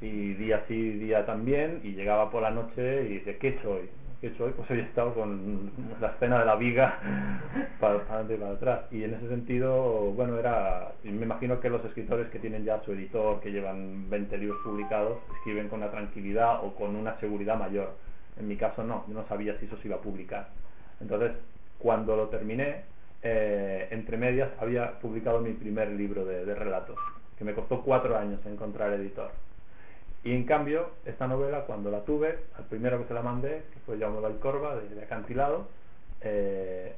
[0.00, 3.88] y día sí, día también y llegaba por la noche y dice, ¿qué hoy?
[4.20, 4.52] ¿Qué hoy?
[4.56, 5.70] Pues hoy he estado con
[6.00, 6.98] la escena de la viga
[7.80, 8.80] para, para adelante y para atrás.
[8.90, 12.92] Y en ese sentido, bueno, era, me imagino que los escritores que tienen ya su
[12.92, 17.94] editor, que llevan 20 libros publicados, escriben con una tranquilidad o con una seguridad mayor.
[18.38, 20.48] En mi caso no, yo no sabía si eso se iba a publicar.
[21.00, 21.32] Entonces,
[21.78, 22.84] cuando lo terminé,
[23.28, 26.96] eh, entre medias había publicado mi primer libro de, relatos,
[27.36, 29.32] que me costó cuatro años encontrar editor.
[30.22, 33.80] Y en cambio, esta novela, cuando la tuve, al primero que se la mandé, que
[33.84, 35.66] fue Jaume Valcorba, de, de Acantilado,
[36.20, 36.94] eh,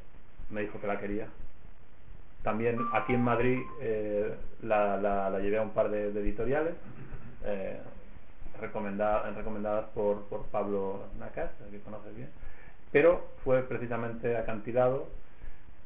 [0.51, 1.29] me dijo que la quería.
[2.43, 6.75] También aquí en Madrid eh, la, llevé a un par de, editoriales,
[8.61, 12.29] recomendada- recomendadas por, Pablo Nacas, al que conoces bien,
[12.93, 15.09] pero fue precisamente Acantilado.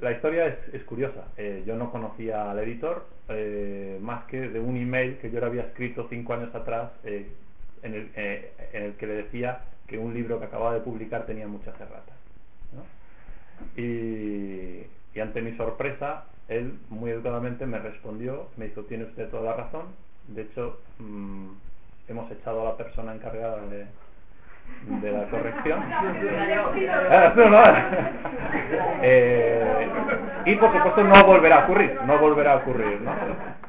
[0.03, 1.29] La historia es, curiosa.
[1.37, 5.47] Eh, yo no conocía al editor eh, más que de un email que yo le
[5.47, 7.29] había escrito cinco años atrás eh,
[7.85, 12.17] en, el, que le decía que un libro que acababa de publicar tenía muchas erratas.
[13.77, 19.55] y ante mi sorpresa, él muy educadamente me respondió, me dijo, tiene usted toda la
[19.55, 19.87] razón.
[20.27, 21.49] De hecho, mm,
[22.09, 23.87] hemos echado a la persona encargada de,
[25.01, 25.81] de la corrección.
[27.11, 27.63] Ah, no, no.
[29.03, 29.89] Eh,
[30.47, 33.13] y por supuesto no volverá a ocurrir, no volverá a ocurrir, ¿no?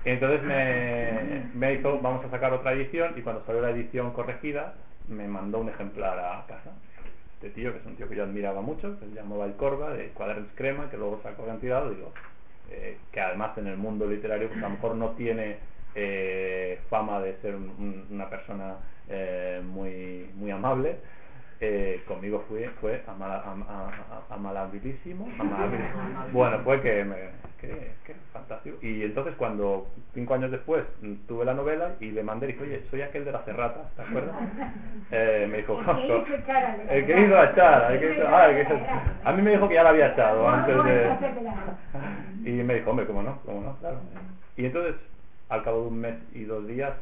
[0.05, 4.73] Entonces me, me hizo, vamos a sacar otra edición y cuando salió la edición corregida
[5.07, 6.71] me mandó un ejemplar a casa.
[7.35, 9.91] Este tío, que es un tío que yo admiraba mucho, que se llamaba El Corva,
[9.91, 12.11] de Cuaderns Crema, que luego sacó cantidad, digo,
[12.69, 15.57] eh, que además en el mundo literario pues a lo mejor no tiene
[15.95, 18.75] eh, fama de ser un- un- una persona
[19.09, 20.97] eh, muy muy amable
[21.59, 25.77] eh, conmigo fue fue amala- am- a- a- amalabilísimo amable.
[26.31, 27.15] bueno fue que me
[27.61, 30.83] que, que fantástico y entonces cuando cinco años después
[31.27, 34.01] tuve la novela y le mandé y dije oye soy aquel de las erratas ¿te
[34.01, 34.35] acuerdas?
[35.11, 38.27] Eh, me dijo El que hizo echar al- el que hizo echar el que hizo-
[38.27, 38.79] ah, el que hizo-
[39.25, 41.09] a mí me dijo que ya la había echado antes de
[42.45, 43.39] y me dijo, hombre, ¿cómo no?
[43.45, 43.77] ¿Cómo no?
[43.77, 43.99] Claro.
[44.57, 44.95] Y entonces,
[45.49, 46.93] al cabo de un mes y dos días,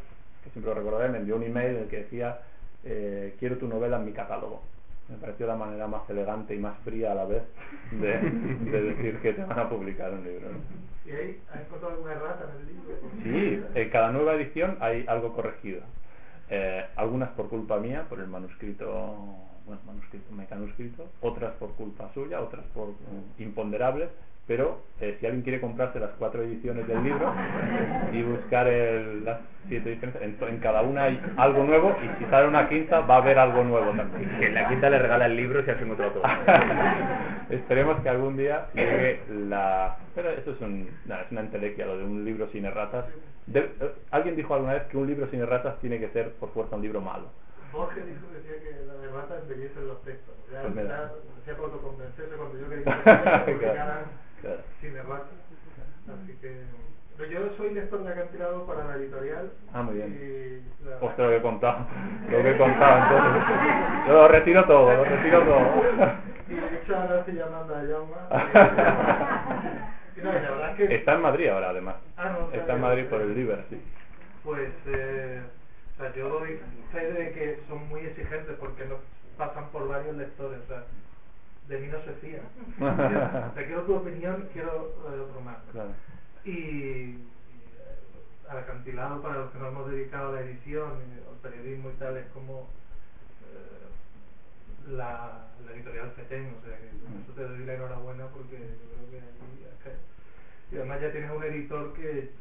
[0.44, 2.40] que siempre lo recordaré, me envió un email en el que decía,
[2.84, 4.62] eh, quiero tu novela en mi catálogo.
[5.10, 7.44] Me pareció la manera más elegante y más fría a la vez
[7.92, 8.18] de,
[8.72, 10.50] de decir que te van a publicar un libro.
[10.52, 10.92] ¿no?
[11.06, 13.64] ¿Y ahí has encontrado alguna errata en el libro?
[13.74, 15.82] Sí, en cada nueva edición hay algo corregido.
[16.50, 18.88] Eh, algunas por culpa mía, por el manuscrito,
[19.66, 24.10] bueno, manuscrito, mecanuscrito, otras por culpa suya, otras por mm, imponderables,
[24.52, 27.34] pero eh, si alguien quiere comprarse las cuatro ediciones del libro
[28.12, 29.40] y buscar el- las
[29.70, 33.16] siete diferencias, en, en cada una hay algo nuevo y si sale una quinta va
[33.16, 34.30] a haber algo nuevo también.
[34.42, 36.24] Que en la quinta le regala el libro si has encontrado todo.
[37.50, 39.96] Esperemos que algún día llegue la...
[40.16, 43.06] Pero eso es, un, es una entelequia, lo de un libro sin erratas.
[43.46, 46.50] De- eh, alguien dijo alguna vez que un libro sin erratas tiene que ser por
[46.52, 47.28] fuerza un libro malo.
[47.72, 50.36] Borges dijo, decía que las erratas embellecen los textos.
[50.52, 51.10] Ya, Pues ya
[51.58, 54.04] autoconvencerse cuando yo quería que se publicaran
[54.42, 54.62] Claro.
[54.82, 55.28] sin erratas.
[56.08, 56.64] Así que...
[57.18, 59.52] Pero yo soy lector de acantilado para la editorial.
[59.74, 60.18] Ah, muy bien.
[60.20, 61.86] Y la- Hostia, lo que he contado.
[62.30, 63.44] Lo que he contado, entonces.
[64.08, 65.60] Yo lo retiro todo, lo retiro todo.
[66.50, 68.16] Y de hecho ahora estoy llamando a Jaume.
[70.18, 70.96] Y no, y la verdad es que...
[70.96, 71.96] Está en Madrid ahora, además.
[72.18, 72.82] Ah, no, Está en.
[72.82, 73.82] Madrid por el Liber, sí.
[74.44, 75.42] Pues, eh,
[75.96, 76.60] o sea, yo doy
[76.92, 78.96] fe de que son muy exigentes porque no
[79.38, 80.84] pasan por varios lectores, o sea,
[81.72, 82.44] de mí no se fían.
[82.78, 85.58] O sea, quiero tu opinión, quiero la de otro más.
[85.72, 85.92] Claro.
[86.44, 87.24] Y, y,
[87.78, 91.90] eh, al acantilado, para los que nos hemos dedicado a la edición, y al periodismo
[91.90, 92.68] y tal, es como
[93.48, 99.08] eh, la, la editorial FETEN, o sea, que eso te doy la enhorabuena porque yo
[99.08, 99.62] creo que ahí
[100.72, 102.32] y además ya tienes un editor que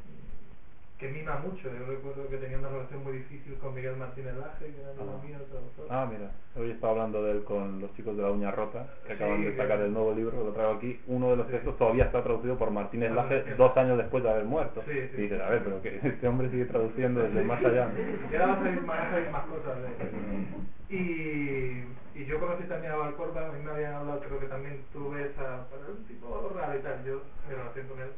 [1.00, 1.62] que mima mucho.
[1.72, 5.18] Yo recuerdo que tenía una relación muy difícil con Miguel Martínez Laje, que era amigo
[5.18, 5.24] Ah.
[5.26, 5.86] mío, traductor.
[5.88, 9.14] Ah, mira, hoy estaba hablando de él con los chicos de la uña rota, que
[9.14, 11.00] acaban Sí, de sacar que- el nuevo libro, lo traigo aquí.
[11.06, 11.52] Uno de los Sí.
[11.52, 13.50] textos todavía está traducido por Martínez Ah, Laje sí.
[13.56, 14.82] dos años después de haber muerto.
[14.86, 15.16] Sí, sí.
[15.16, 17.88] Y dices, a ver, pero que este hombre sigue traduciendo desde más allá.
[18.30, 20.46] Y ahora va a salir más, a más cosas de él.
[20.90, 24.82] Y, y yo conocí también a Valcorba, a mí me habían hablado, creo que también
[24.92, 28.10] tuve esa, pero un tipo raro y tal, yo mi relación con él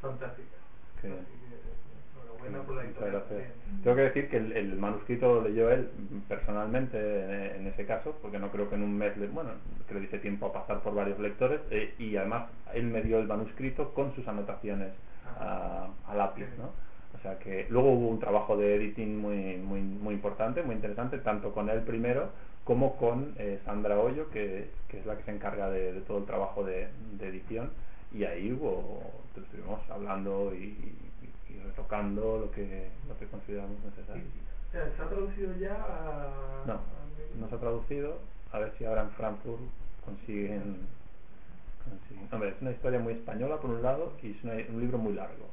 [0.00, 0.56] fantástica.
[1.00, 1.08] Qué
[2.44, 3.12] Que, por la historia.
[3.12, 3.52] gracias.
[3.82, 8.16] Tengo que decir que el, el manuscrito lo leyó él mm, personalmente en ese caso,
[8.22, 9.50] porque no creo que en un mes, le, bueno,
[9.88, 13.18] que le dice tiempo a pasar por varios lectores, eh, y además él me dio
[13.18, 14.92] el manuscrito con sus anotaciones
[15.38, 16.70] a, a lápiz, ¿no?
[17.16, 21.18] O sea que luego hubo un trabajo de editing muy, muy, muy importante, muy interesante,
[21.18, 22.30] tanto con él primero
[22.64, 26.18] como con eh, Sandra Hoyo, que, que es la que se encarga de, de todo
[26.18, 26.88] el trabajo de,
[27.18, 27.70] de edición.
[28.12, 29.02] Y ahí hubo,
[29.36, 30.96] estuvimos hablando y,
[31.54, 34.22] y- retocando lo que, lo que consideramos necesario.
[34.72, 36.64] ¿Se ha traducido ya a...?
[36.66, 36.80] No,
[37.40, 38.18] no se ha traducido.
[38.52, 39.60] A ver si ahora en Frankfurt
[40.04, 40.86] consiguen,
[41.84, 44.98] consiguen- Hombre, es una historia muy española por un lado y es una- un libro
[44.98, 45.48] muy largo.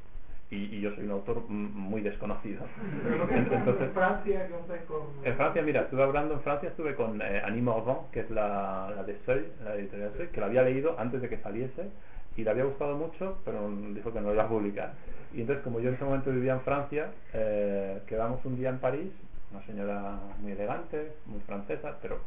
[0.50, 2.64] Y, y yo soy un autor muy desconocido.
[3.32, 4.50] Entonces, en Francia,
[4.88, 5.02] con...
[5.26, 8.92] en Francia, mira, estuve hablando en Francia, estuve con eh, Annie Morvan, que es la,
[8.96, 11.90] la de Seuil, la editorial Seuil, que la había leído antes de que saliese
[12.36, 14.94] y le había gustado mucho, pero dijo que no lo iba a publicar.
[15.34, 18.80] Y entonces, como yo en ese momento vivía en Francia, eh, quedamos un día en
[18.80, 19.12] París,
[19.52, 22.20] una señora muy elegante, muy francesa, pero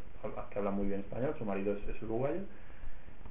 [0.51, 2.41] que habla muy bien español, su marido es, uruguayo,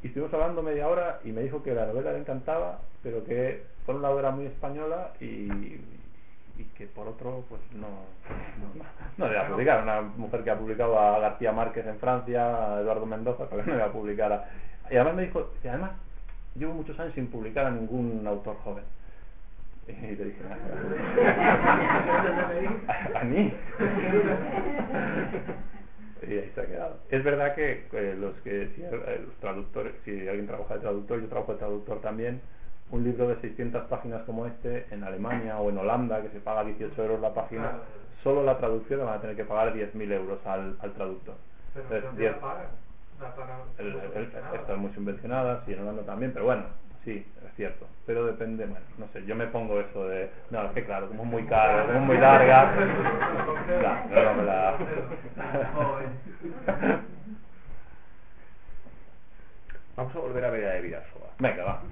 [0.04, 3.64] y estuvimos hablando media hora y me dijo que la novela le encantaba, pero que
[3.86, 5.26] por un lado era muy española y,
[6.58, 8.84] y que por otro pues no, no,
[9.18, 9.84] no le iba a publicar.
[9.84, 13.72] Una mujer que ha publicado a García Márquez en Francia, a Eduardo Mendoza, pero no
[13.72, 14.50] le iba a publicar a...
[14.92, 15.92] Y además me dijo, y además
[16.56, 18.84] llevo muchos años sin publicar a ningún autor joven.
[19.88, 20.40] Y le dije,
[22.88, 23.54] "¿A- a mí.
[26.26, 26.98] Y ahí se ha quedado.
[27.10, 31.20] Es verdad que eh, los que si, eh, los traductores, si alguien trabaja de traductor,
[31.22, 32.40] yo trabajo de traductor también,
[32.92, 36.64] un libro de 600 páginas como este en Alemania o en Holanda, que se paga
[36.64, 37.72] 18 euros la página,
[38.24, 41.36] solo la traducción le van a tener que pagar 10.000 euros al, al traductor.
[41.74, 42.68] Pero Entonces, ¿dónde 10 la pagan?
[43.20, 44.56] La pagan el- el- subvencionada.
[44.56, 44.80] están
[45.34, 46.64] subvencionadas y en Holanda también, pero bueno,
[47.04, 47.88] sí, es cierto.
[48.06, 51.24] Pero depende, bueno, no sé, yo me pongo eso de, no, es que claro, como
[51.24, 52.76] es muy caro, como es muy larga,
[53.80, 54.78] claro, no, no me la...
[59.96, 61.30] Vamos a volver a ver a de Vidasoa.
[61.38, 61.84] Venga, va.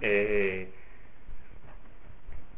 [0.00, 0.72] Eh,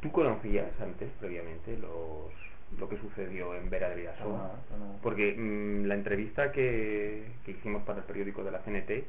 [0.00, 2.30] ¿Tú conocías antes, previamente, los,
[2.78, 4.52] lo que sucedió en Vera de Vidasoa?
[4.70, 4.98] No, no, no.
[5.02, 9.04] Porque mm, la entrevista que, que hicimos para el periódico de la CNT,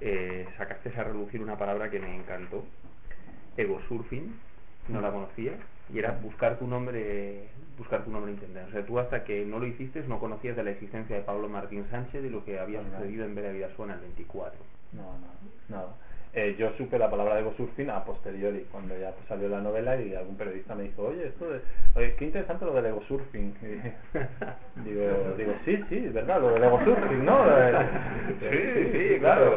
[0.00, 2.64] eh, sacaste a relucir una palabra que me encantó,
[3.56, 4.32] egosurfing,
[4.88, 5.52] no la conocía,
[5.92, 8.64] y era buscar tu nombre buscar tu nombre internet.
[8.68, 11.48] O sea, tú hasta que no lo hiciste no conocías de la existencia de Pablo
[11.48, 12.96] Martín Sánchez y lo que había No, no.
[12.98, 14.58] sucedido en Vera Vidasoa en el 24.
[14.92, 15.28] No, no,
[15.68, 15.94] nada.
[16.38, 20.00] Eh, yo supe la palabra de surfing a posteriori, cuando ya pues, salió la novela
[20.00, 21.60] y algún periodista me dijo, oye, esto de,
[21.96, 23.54] oye, qué interesante lo del egosurfing.
[24.84, 27.42] Digo, digo, sí, sí, es verdad, lo del egosurfing, ¿no?
[27.44, 27.72] Eh,
[28.38, 29.56] Sí, sí, claro.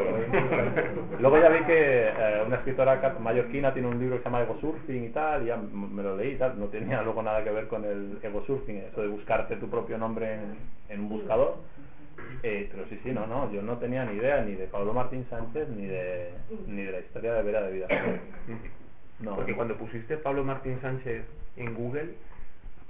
[1.20, 5.04] Luego ya vi que eh, una escritora mallorquina tiene un libro que se llama Egosurfing
[5.04, 7.68] y tal, y ya me lo leí y tal, no tenía luego nada que ver
[7.68, 10.56] con el egosurfing, eso de buscarte tu propio nombre en,
[10.88, 11.58] en un buscador.
[12.42, 15.26] Eh, pero sí, sí, no, no, yo no tenía ni idea ni de Pablo Martín
[15.30, 16.30] Sánchez ni de,
[16.66, 17.88] ni de la historia de Vera de Vida.
[19.20, 19.36] No.
[19.36, 21.24] Porque cuando pusiste Pablo Martín Sánchez
[21.56, 22.16] en Google,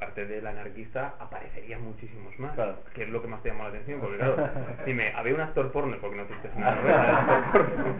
[0.02, 2.52] aparte del anarquista, aparecerían muchísimos más.
[2.54, 2.76] Claro.
[2.94, 4.00] Que es lo que más te llamó la atención.
[4.00, 4.48] Porque claro,
[4.84, 7.94] dime, había un actor porno porque no hiciste una novela de actor porno.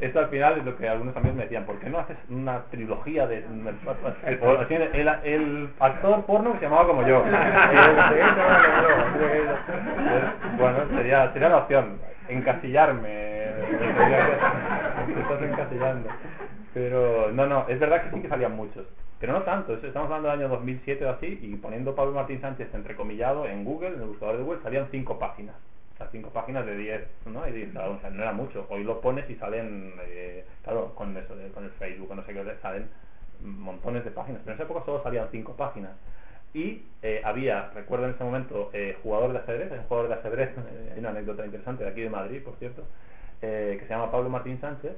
[0.00, 2.62] Esto al final es lo que algunos amigos me decían, ¿por qué no haces una
[2.70, 3.44] trilogía de...
[3.44, 4.40] El,
[4.94, 7.24] el, el actor porno que se llamaba como yo?
[10.56, 13.24] Bueno, sería, sería la opción, encasillarme.
[15.06, 16.08] Me estás encasillando.
[16.72, 18.86] Pero no, no, es verdad que sí que salían muchos.
[19.24, 22.68] Pero no tanto, estamos hablando del año 2007 o así, y poniendo Pablo Martín Sánchez
[22.74, 25.54] entrecomillado en Google, en el buscador de Google, salían cinco páginas.
[25.98, 27.48] O cinco páginas de 10, ¿no?
[27.48, 28.66] Y dices, o sea, no era mucho.
[28.68, 32.34] Hoy lo pones y salen, eh, claro, con eso, de- con el Facebook, no sé
[32.34, 32.90] qué, salen
[33.40, 34.42] montones de páginas.
[34.44, 35.92] Pero en esa época solo salían cinco páginas.
[36.52, 40.50] Y eh, había, recuerdo en ese momento, eh, jugador de ajedrez, un jugador de ajedrez,
[40.50, 42.82] eh, hay una anécdota interesante de aquí de Madrid, por cierto,
[43.40, 44.92] que se llama Pablo Martín Sánchez.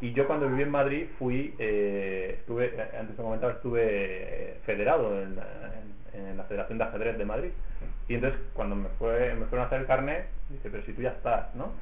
[0.00, 4.56] Y yo cuando viví en Madrid fui, eh, estuve, eh, antes de comentar, estuve eh,
[4.64, 5.38] federado en,
[6.14, 7.50] en- en la Federación de Ajedrez de Madrid.
[8.08, 11.02] Y entonces cuando me fue me fueron a hacer el carnet, dice, pero si tú
[11.02, 11.72] ya estás, ¿no?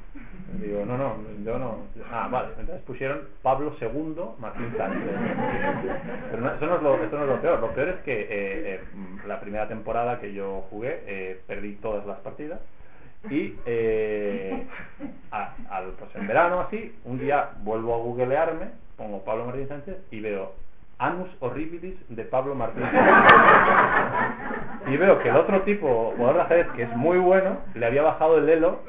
[0.61, 1.85] Digo, no, no, yo no.
[2.11, 2.49] Ah, vale.
[2.59, 5.01] Entonces pusieron Pablo II Martín Sánchez.
[6.31, 7.59] Pero no, eso, no es lo, eso no es lo peor.
[7.59, 8.79] Lo peor es que eh,
[9.27, 12.59] la primera temporada que yo jugué, perdí todas las partidas.
[13.29, 14.65] Y eh,
[15.31, 15.55] a-
[15.97, 20.53] pues en verano así, un día vuelvo a googlearme, pongo Pablo Martín Sánchez y veo
[20.99, 23.01] Anus Horribilis de Pablo Martín Sánchez.
[24.87, 28.01] Y veo que el otro tipo, jugador de ajedrez, que es muy bueno, le había
[28.01, 28.79] bajado el elo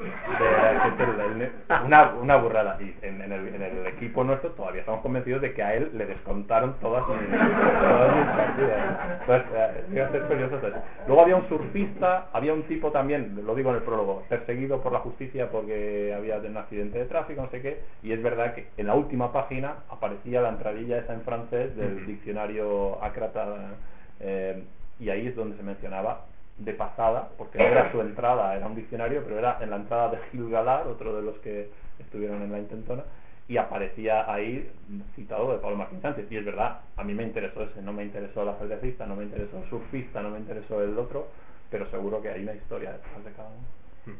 [1.37, 1.51] de,
[1.85, 2.77] una, una burrada.
[2.79, 5.91] Y en, en el, en el equipo nuestro todavía estamos convencidos de que a él
[5.93, 8.79] le descontaron todas mis, todas mis partidas.
[9.21, 9.45] Entonces,
[9.93, 10.59] eh, curioso.
[11.07, 14.91] Luego había un surfista, había un tipo también, lo digo en el prólogo, perseguido por
[14.93, 18.55] la justicia porque había tenido un accidente de tráfico, no sé qué, y es verdad
[18.55, 23.75] que en la última página aparecía la entradilla esa en francés del diccionario Acrata
[24.23, 24.63] Eh,
[24.99, 26.25] y ahí es donde se mencionaba
[26.59, 30.09] de pasada, porque no era su entrada, era un diccionario, pero era en la entrada
[30.09, 33.03] de Gil Galar, otro de los que estuvieron en la intentona,
[33.47, 34.69] y aparecía ahí
[35.15, 36.31] citado de Pablo Martín Sánchez.
[36.31, 39.23] Y es verdad, a mí me interesó ese, no me interesó la atleticista, no me
[39.23, 41.27] interesó el surfista, no me interesó el otro,
[41.71, 44.15] pero seguro que hay una historia detrás de cada uno.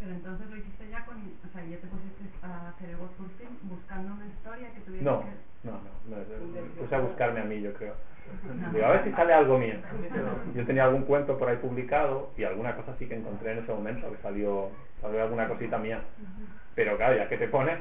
[0.00, 3.68] Pero entonces lo hiciste ya con, o sea, ya te pusiste a hacer el surfing
[3.68, 5.26] buscando una historia que tuviera No, que...
[5.68, 7.94] no, no, no, me puse a buscarme a mí, yo creo.
[8.72, 9.74] Digo, a ver si sale algo mío.
[10.54, 13.72] Yo tenía algún cuento por ahí publicado y alguna cosa sí que encontré en ese
[13.72, 14.70] momento, que salió,
[15.02, 16.00] salió alguna cosita mía.
[16.74, 17.78] Pero claro, ya que te pones,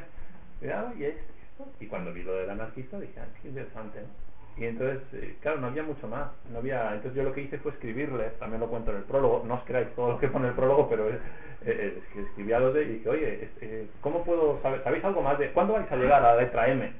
[0.61, 4.28] y, esto, y cuando vi lo del anarquista dije, ah, qué interesante, ¿no?
[4.60, 6.32] Y entonces, eh, claro, no había mucho más.
[6.51, 9.43] No había, entonces yo lo que hice fue escribirle, también lo cuento en el prólogo,
[9.47, 11.20] no os creáis todo lo que pone el prólogo, pero eh,
[11.66, 14.84] eh, escribí a los de y dije, oye, este, ¿cómo puedo saber?
[14.84, 16.91] ¿Sabéis algo más de cuándo vais a llegar a la letra M?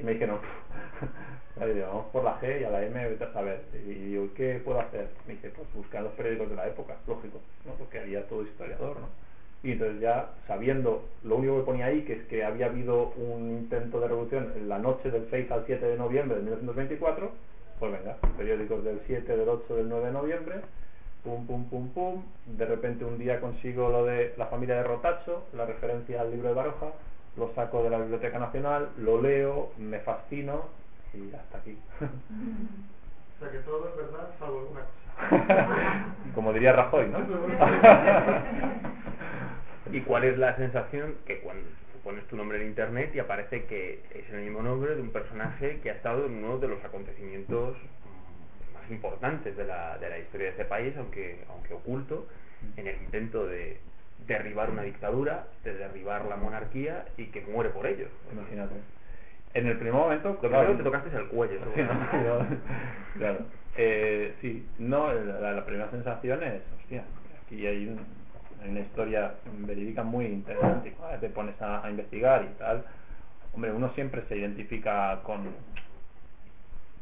[0.00, 0.40] Y me dijeron,
[1.74, 3.62] digo, vamos por la G y a la M vete a saber.
[3.72, 5.08] Y digo, ¿qué puedo hacer?
[5.28, 7.72] Me dice, pues buscar los periódicos de la época, lógico, ¿no?
[7.74, 9.25] Porque había todo historiador, ¿no?
[9.66, 13.50] Y entonces ya sabiendo, lo único que ponía ahí, que es que había habido un
[13.50, 17.32] intento de revolución en la noche del 6 al 7 de noviembre de 1924,
[17.80, 20.54] pues venga, periódicos del 7, del 8, del 9 de noviembre,
[21.24, 25.48] pum, pum, pum, pum, de repente un día consigo lo de la familia de Rotacho,
[25.52, 26.92] la referencia al libro de Baroja,
[27.36, 30.66] lo saco de la Biblioteca Nacional, lo leo, me fascino
[31.12, 31.76] y hasta aquí.
[33.36, 36.06] O sea que todo es verdad, salvo alguna cosa.
[36.34, 37.18] Como diría Rajoy, ¿no?
[39.92, 41.68] ¿Y cuál es la sensación que cuando
[42.02, 45.80] pones tu nombre en internet y aparece que es el mismo nombre de un personaje
[45.80, 47.76] que ha estado en uno de los acontecimientos
[48.74, 52.28] más importantes de la, de la historia de este país, aunque, aunque oculto,
[52.76, 53.78] en el intento de
[54.26, 58.08] derribar una dictadura, de derribar la monarquía y que muere por ello?
[58.32, 58.74] Imagínate.
[59.54, 61.58] En el primer momento, primero que te tocaste el cuello.
[61.74, 62.46] Sí, no,
[63.18, 63.38] claro.
[63.76, 67.04] Eh, sí, no, la, la primera sensación es, hostia,
[67.44, 68.25] aquí hay, un-
[68.70, 69.34] una historia
[69.66, 70.92] verídica muy interesante.
[70.92, 72.84] Cuando te pones a, a investigar y tal,
[73.52, 75.44] hombre, uno siempre se identifica con,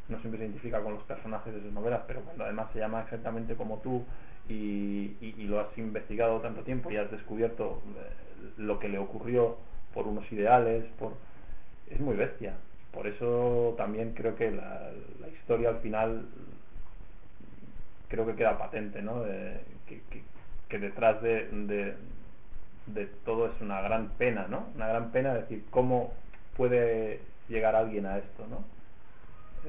[0.09, 3.03] no siempre se identifica con los personajes de sus novelas, pero cuando además se llama
[3.03, 4.05] exactamente como tú
[4.49, 8.99] y, y- y lo has investigado tanto tiempo y has descubierto eh, lo que le
[8.99, 9.57] ocurrió
[9.95, 11.13] por unos ideales, por
[11.91, 12.55] es muy bestia.
[12.93, 14.91] Por eso también creo que la,
[15.21, 16.27] la historia al final
[18.09, 19.23] creo que queda patente, ¿no?
[19.23, 20.23] De- que, que-
[20.75, 21.95] que detrás de,
[22.87, 24.67] de, todo es una gran pena, ¿no?
[24.75, 26.13] Una gran pena decir cómo
[26.57, 28.65] puede llegar alguien a esto, ¿no?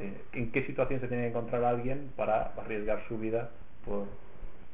[0.01, 3.51] Eh, ¿En qué situación se tiene que encontrar alguien para arriesgar su vida
[3.85, 4.07] por,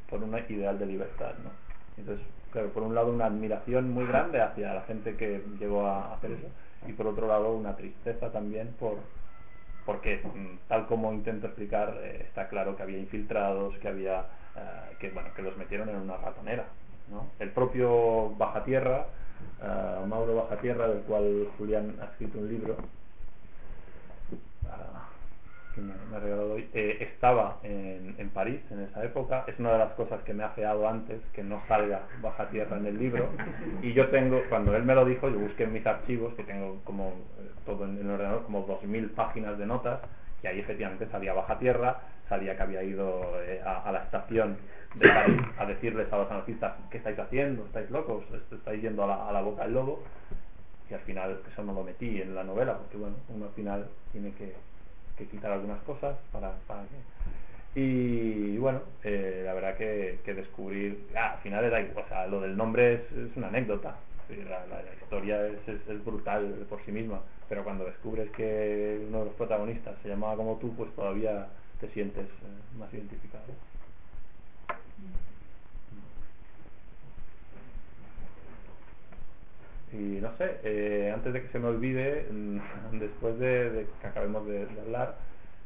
[0.09, 1.49] por un ideal de libertad, ¿no?
[1.97, 6.13] Entonces, claro, por un lado una admiración muy grande hacia la gente que llegó a
[6.13, 6.47] hacer eso
[6.87, 8.99] y por otro lado una tristeza también por
[9.85, 14.95] porque mm, tal como intento explicar eh, está claro que había infiltrados que había eh,
[14.99, 16.65] que bueno que los metieron en una ratonera
[17.09, 17.27] ¿no?
[17.39, 19.07] el propio Bajatierra
[19.61, 22.77] eh, Mauro Bajatierra del cual Julián ha escrito un libro
[24.69, 25.09] ah,
[25.73, 29.45] que me, me ha regalado hoy, eh, estaba en, en París en esa época.
[29.47, 32.77] Es una de las cosas que me ha feado antes, que no salga baja tierra
[32.77, 33.29] en el libro.
[33.81, 36.81] Y yo tengo, cuando él me lo dijo, yo busqué en mis archivos, que tengo
[36.83, 39.99] como eh, todo en el ordenador, como 2.000 páginas de notas,
[40.43, 44.57] y ahí efectivamente salía baja tierra, salía que había ido eh, a, la estación
[45.57, 47.65] a decirles a los anarquistas, ¿qué estáis haciendo?
[47.65, 48.23] ¿Estáis locos?
[48.33, 50.03] ¿Est- ¿Estáis yendo a la, a la boca del lobo?
[50.89, 53.87] Y al final eso no lo metí en la novela, porque bueno, uno al final
[54.11, 54.53] tiene que,
[55.29, 57.79] quitar algunas cosas para, para que...
[57.79, 62.57] Y bueno, eh, la verdad que, que descubrir, ah, al final era, o lo del
[62.57, 63.01] nombre es,
[63.37, 63.95] una anécdota,
[64.37, 69.95] la, historia es, brutal por sí misma, pero cuando descubres que uno de los protagonistas
[70.01, 71.47] se llamaba como tú, pues todavía
[71.79, 73.43] te sientes eh, más identificado.
[79.93, 82.59] Y no sé, eh, antes de que se me olvide, mm,
[82.99, 85.17] después de, que acabemos de, hablar,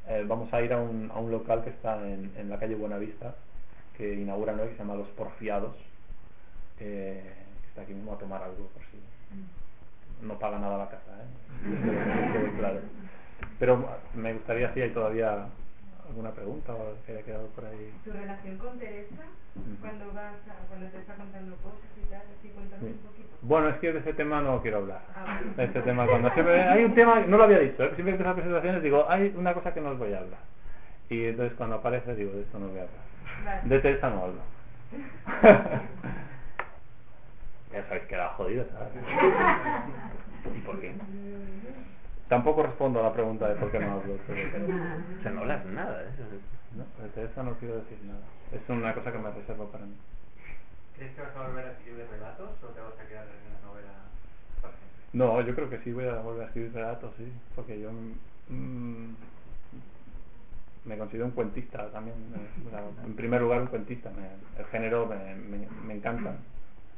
[0.08, 3.36] eh, vamos a ir a un, local que está en, la calle Buenavista,
[3.98, 5.76] que inauguran hoy, que se llama Los Porfiados,
[7.76, 8.96] está aquí mismo a tomar algo por si
[10.26, 12.32] no paga nada la casa, ¿eh?
[12.32, 12.80] Quede claro.
[13.60, 15.48] Pero me gustaría si hay todavía
[16.08, 17.92] alguna pregunta o que haya quedado por ahí.
[18.06, 19.24] Tu relación con Teresa,
[19.82, 22.92] cuando vas a, cuando te está contando cosas y tal, así cuéntanos Sí.
[22.92, 23.28] un poquito.
[23.42, 25.02] Bueno, es que de ese tema no quiero hablar.
[25.14, 25.54] Ah, vale.
[25.58, 27.92] De este tema, cuando siempre hay un tema, no lo había dicho, ¿eh?
[27.96, 30.40] siempre que empiezo las presentaciones digo, hay una cosa que no os voy a hablar.
[31.10, 33.04] Y entonces cuando aparece digo, de esto no voy a hablar.
[33.44, 33.70] Vale.
[33.70, 34.40] De Teresa no hablo.
[37.76, 38.90] ya sabéis que era jodido, ¿sabes?
[40.56, 40.94] ¿Y por qué?
[42.30, 44.18] Tampoco respondo a la pregunta de por qué no hablo.
[44.28, 44.66] pero-
[45.20, 46.02] O sea, no hablas nada.
[46.04, 46.06] ¿eh?
[46.76, 48.22] no, de Teresa no quiero decir nada.
[48.52, 49.96] Es una cosa que me reservo para mí.
[50.96, 53.60] ¿Crees que vas a volver a escribir relatos o te vas a quedar en la
[53.68, 53.92] novela
[54.62, 54.96] para siempre?
[55.14, 57.92] No, yo creo que sí voy a volver a escribir relatos, sí, porque yo
[58.50, 59.10] mm,
[60.86, 62.16] me considero un cuentista también.
[62.36, 64.10] eh, o sea, en primer lugar, un cuentista.
[64.12, 66.36] me- el género me, me, me encanta.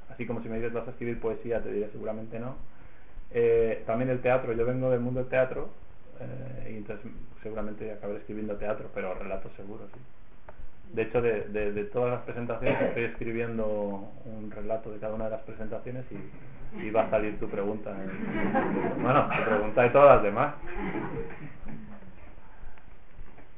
[0.09, 2.55] Así como si me dices vas a escribir poesía, te diré seguramente no.
[3.31, 5.69] Eh, también el teatro, yo vengo del mundo del teatro
[6.19, 7.11] eh, y entonces
[7.43, 9.99] seguramente acabaré escribiendo teatro, pero relatos seguro, sí.
[10.93, 15.25] De hecho, de, de, de todas las presentaciones estoy escribiendo un relato de cada una
[15.25, 17.91] de las presentaciones y, va a salir tu pregunta.
[17.91, 20.55] en- Bueno, tu pregunta de todas las demás.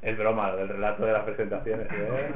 [0.02, 1.86] Es broma, lo del relato de las presentaciones.
[1.92, 2.32] ¿eh?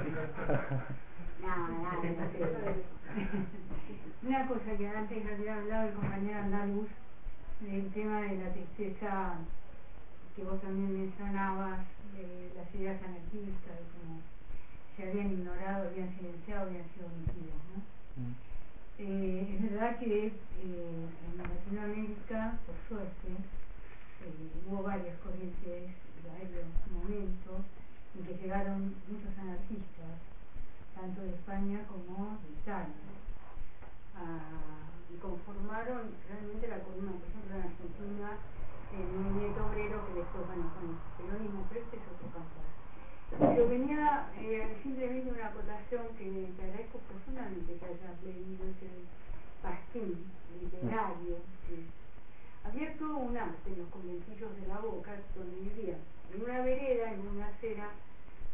[4.26, 6.88] Una cosa que antes había hablado el compañero Andaluz,
[7.60, 9.34] del tema de la tristeza
[10.34, 11.80] que vos también mencionabas,
[12.16, 14.20] de las ideas anarquistas, de cómo
[14.96, 17.84] se habían ignorado, habían silenciado, habían sido omitidas, ¿no?
[18.96, 25.92] Eh, es verdad que eh, en Latinoamérica, por suerte, eh, hubo varias corrientes,
[26.24, 27.60] varios momentos
[28.16, 30.16] en que llegaron muchos anarquistas,
[30.94, 33.13] tanto de España como de Italia,
[34.16, 38.38] a- y conformaron realmente la columna, por ejemplo, en Argentina,
[38.92, 42.60] el movimiento obrero que después, bueno, con peronismo, pero este es otro campo.
[43.30, 48.90] Pero venía eh, simplemente una acotación que te agradezco profundamente que hayas leído ese
[49.62, 51.36] pastín literario.
[51.66, 51.86] que
[52.64, 56.00] había todo un arte en los conventillos de la boca donde vivían.
[56.32, 57.92] En una vereda, en una acera,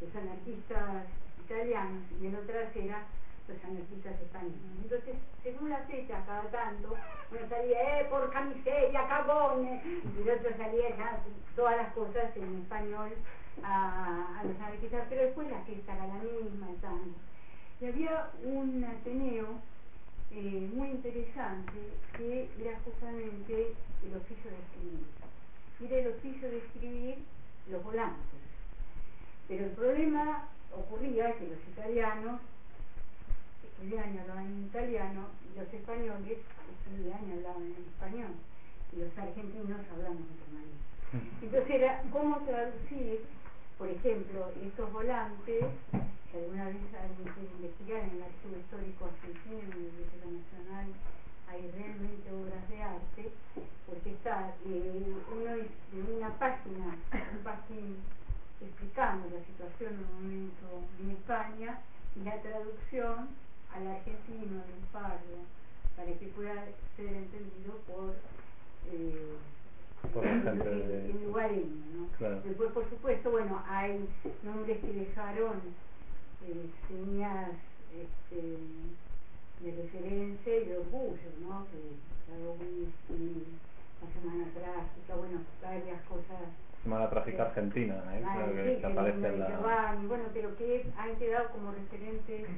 [0.00, 1.06] los anarquistas
[1.38, 3.06] italianos y en otra acera
[3.50, 4.58] los anarquistas españoles.
[4.82, 6.96] Entonces, según la fecha, cada tanto,
[7.30, 11.20] uno salía, eh, por miseria, cagones, y el otro salía
[11.56, 13.10] todas las cosas en español
[13.62, 17.18] a, a los anarquistas, pero después la fiesta era la misma tanto.
[17.80, 19.46] Y había un Ateneo
[20.32, 21.80] eh, muy interesante
[22.16, 23.74] que era justamente
[24.04, 25.06] el oficio de escribir.
[25.80, 27.18] Era el oficio de escribir
[27.70, 28.40] los volantes.
[29.48, 32.40] Pero el problema ocurría que los italianos
[33.82, 36.38] y hablaban en italiano y los españoles
[36.90, 38.32] y hablaban en español
[38.92, 41.32] y los argentinos hablamos manera.
[41.42, 43.24] Entonces era cómo traducir,
[43.78, 45.64] por ejemplo, estos volantes,
[46.30, 50.86] que alguna vez alguien quiere investigar en el Archivo Histórico Argentino, en la Biblioteca Nacional,
[51.48, 53.32] hay realmente obras de arte,
[53.86, 56.94] porque está eh, uno es de una página,
[57.32, 57.96] un pastín
[58.60, 60.66] explicando la situación en un momento
[61.00, 61.80] en España
[62.14, 63.28] y la traducción
[63.74, 65.36] al argentino, al parlo,
[65.96, 66.66] para que pueda
[66.96, 68.14] ser entendido por
[68.86, 69.36] eh,
[70.14, 72.08] Por el- gente el- de- el lugareño, ¿no?
[72.18, 72.40] Claro.
[72.44, 74.08] Después, por supuesto, bueno, hay
[74.42, 75.60] nombres que dejaron
[76.42, 77.50] eh, señas
[77.92, 78.56] este,
[79.60, 81.66] de referencia y de orgullo, ¿no?
[81.70, 81.78] Que
[84.00, 86.40] la Semana Trágica, bueno, varias cosas.
[86.82, 88.22] Semana Trágica Argentina, ¿eh?
[88.26, 89.48] Ah, que, aparece de en la...
[89.48, 92.48] Giovanni, bueno, pero que han quedado como referentes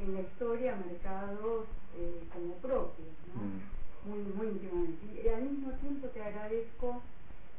[0.00, 3.42] en la historia, marcados eh, como propios, ¿no?
[3.42, 3.60] Mm.
[4.04, 5.22] muy, muy íntimamente.
[5.24, 7.02] Y al mismo tiempo te agradezco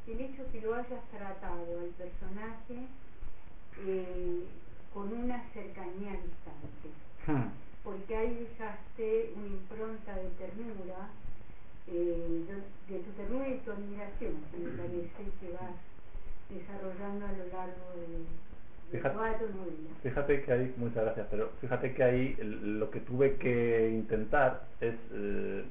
[0.08, 2.88] el hecho que lo hayas tratado al personaje
[3.86, 4.44] eh,
[4.94, 6.90] con una cercanía distante,
[7.28, 7.52] Hmm.
[7.84, 11.10] porque ahí dejaste una impronta de ternura,
[11.88, 15.76] eh, de, de tu ternura y tu admiración, que me parece que vas
[16.50, 18.26] desarrollando a lo largo de
[18.92, 24.96] Fíjate- que ahí, muchas gracias, pero fíjate que ahí lo que tuve que intentar es
[25.14, 25.64] eh,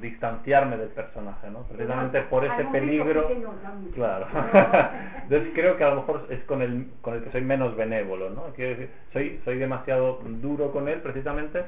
[0.00, 1.62] distanciarme del personaje, ¿no?
[1.64, 3.22] Precisamente por ese peligro.
[3.94, 4.26] Claro.
[5.22, 8.30] Entonces creo que a lo mejor es con el, con el que soy menos benévolo,
[8.30, 8.44] ¿no?
[8.54, 11.64] Quiero decir, soy, soy demasiado duro con él precisamente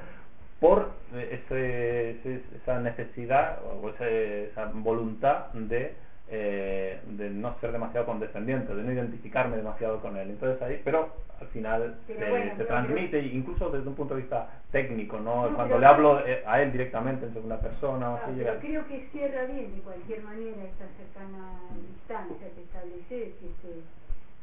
[0.61, 5.95] por eh, ese, esa necesidad o esa voluntad de,
[6.29, 10.31] eh, de no ser demasiado condescendiente, de no identificarme demasiado con él.
[10.31, 14.21] Entonces ahí, pero al final Pero se, bueno, se transmite, incluso desde un punto de
[14.23, 15.49] vista técnico, ¿no?
[15.49, 18.51] No, Cuando le hablo eh, a él directamente en segunda persona o Ah, así, pero
[18.53, 23.83] llega- creo que cierra bien de cualquier manera esta cercana distancia que estableces, este,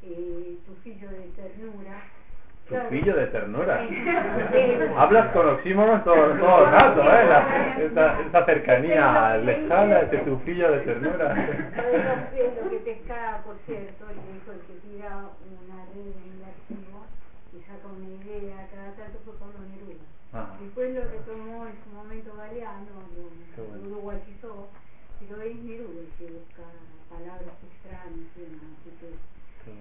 [0.04, 0.74] eh, tu
[1.10, 2.02] de ternura.
[2.90, 3.82] Fillo de ternura.
[3.88, 4.04] Sí.
[4.98, 7.26] Hablas con oxímoros todo, todo el rato, ¿eh?
[7.26, 11.34] La- esa, esa cercanía lejana, ese tu fillo de ternura.
[11.34, 15.18] Lo que pesca, por cierto, el dijo el que tira
[15.50, 17.06] una red en el archivo
[17.54, 20.06] y saca una idea, cada tanto fue Pablo Neruda.
[20.62, 24.70] Después lo retomó en su momento Galeano, lo, uruguayizó,
[25.20, 26.70] pero es Neruda el que busca
[27.50, 28.78] ancestral, y demás,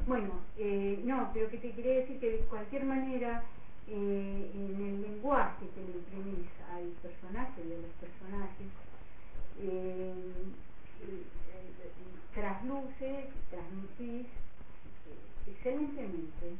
[0.07, 3.45] Bueno, eh, no, pero que te quería decir que de cualquier manera,
[3.89, 8.69] eh, en el lenguaje que le imprimís al personaje y a los personajes,
[9.61, 10.15] eh,
[11.03, 11.93] eh, eh,
[12.35, 16.57] trasluce, transmitís eh, excelentemente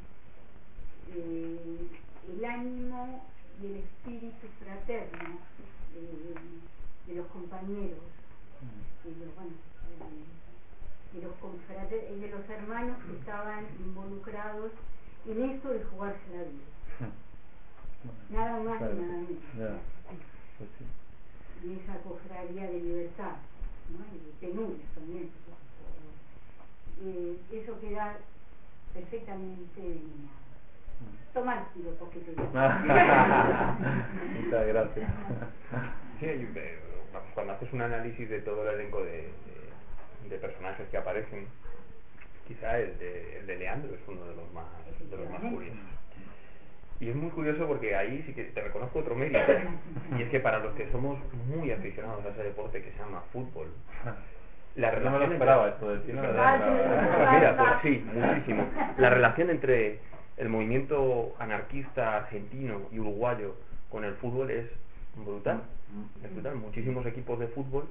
[1.07, 1.89] eh,
[2.29, 3.29] el ánimo
[3.61, 5.39] y el espíritu fraterno
[5.93, 8.03] de, de los compañeros,
[9.03, 9.51] de los, bueno,
[9.83, 10.48] eh,
[11.13, 14.71] de los confrater- eh, de los hermanos que estaban involucrados
[15.27, 16.65] en esto de jugarse la vida.
[18.29, 18.93] Nada más Claro.
[18.93, 19.43] y nada menos.
[19.57, 19.71] Ya.
[20.57, 20.85] Pues sí.
[21.65, 23.35] En esa cofradía de libertad,
[23.91, 23.99] ¿no?
[24.15, 25.29] y de penurias también.
[27.01, 28.17] Eh, eso queda
[28.93, 30.37] perfectamente delineado.
[31.33, 32.83] Tomar tiro poquito Muchas
[34.67, 35.09] gracias.
[36.19, 36.79] Sí, y, eh,
[37.33, 39.68] cuando haces un análisis de todo el elenco de, de-
[40.27, 41.47] de personajes que aparecen,
[42.47, 44.65] quizá el de, el de Leandro es uno de los más,
[45.09, 45.79] de los más curiosos.
[46.99, 49.39] Y es muy curioso porque ahí sí que te reconozco otro mérito,
[50.17, 51.17] y es que para los que somos
[51.47, 53.67] muy aficionados a ese deporte que se llama fútbol,
[54.75, 55.93] la No me lo relación esperaba esto
[56.37, 57.31] Ah.
[57.33, 58.67] Mira, pues sí, muchísimo.
[58.97, 59.99] La relación entre
[60.37, 63.55] el movimiento anarquista argentino y uruguayo
[63.89, 64.65] con el fútbol es
[65.15, 65.61] brutal.
[66.23, 66.55] Es brutal.
[66.55, 67.87] Muchísimos equipos de fútbol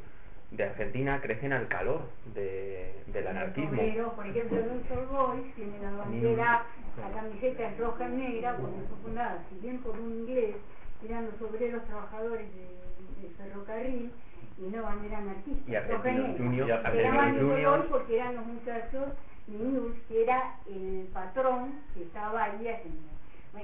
[0.50, 2.02] de Argentina crecen al calor
[2.34, 3.80] de, del anarquismo.
[3.80, 6.66] Obreros, por ejemplo, el Ulster Boys tiene la bandera,
[6.98, 10.56] la camiseta es roja y negra, cuando fue fundada, si bien por un inglés,
[11.04, 14.10] eran los obreros trabajadores de- del ferrocarril
[14.58, 15.70] y una bandera anarquista.
[15.70, 16.36] Y Argentinos.
[16.38, 17.84] Juniors, Argentinos Juniors.
[17.90, 19.08] Porque eran los muchachos
[19.46, 23.08] de News, que era el patrón que estaba ahí haciendo.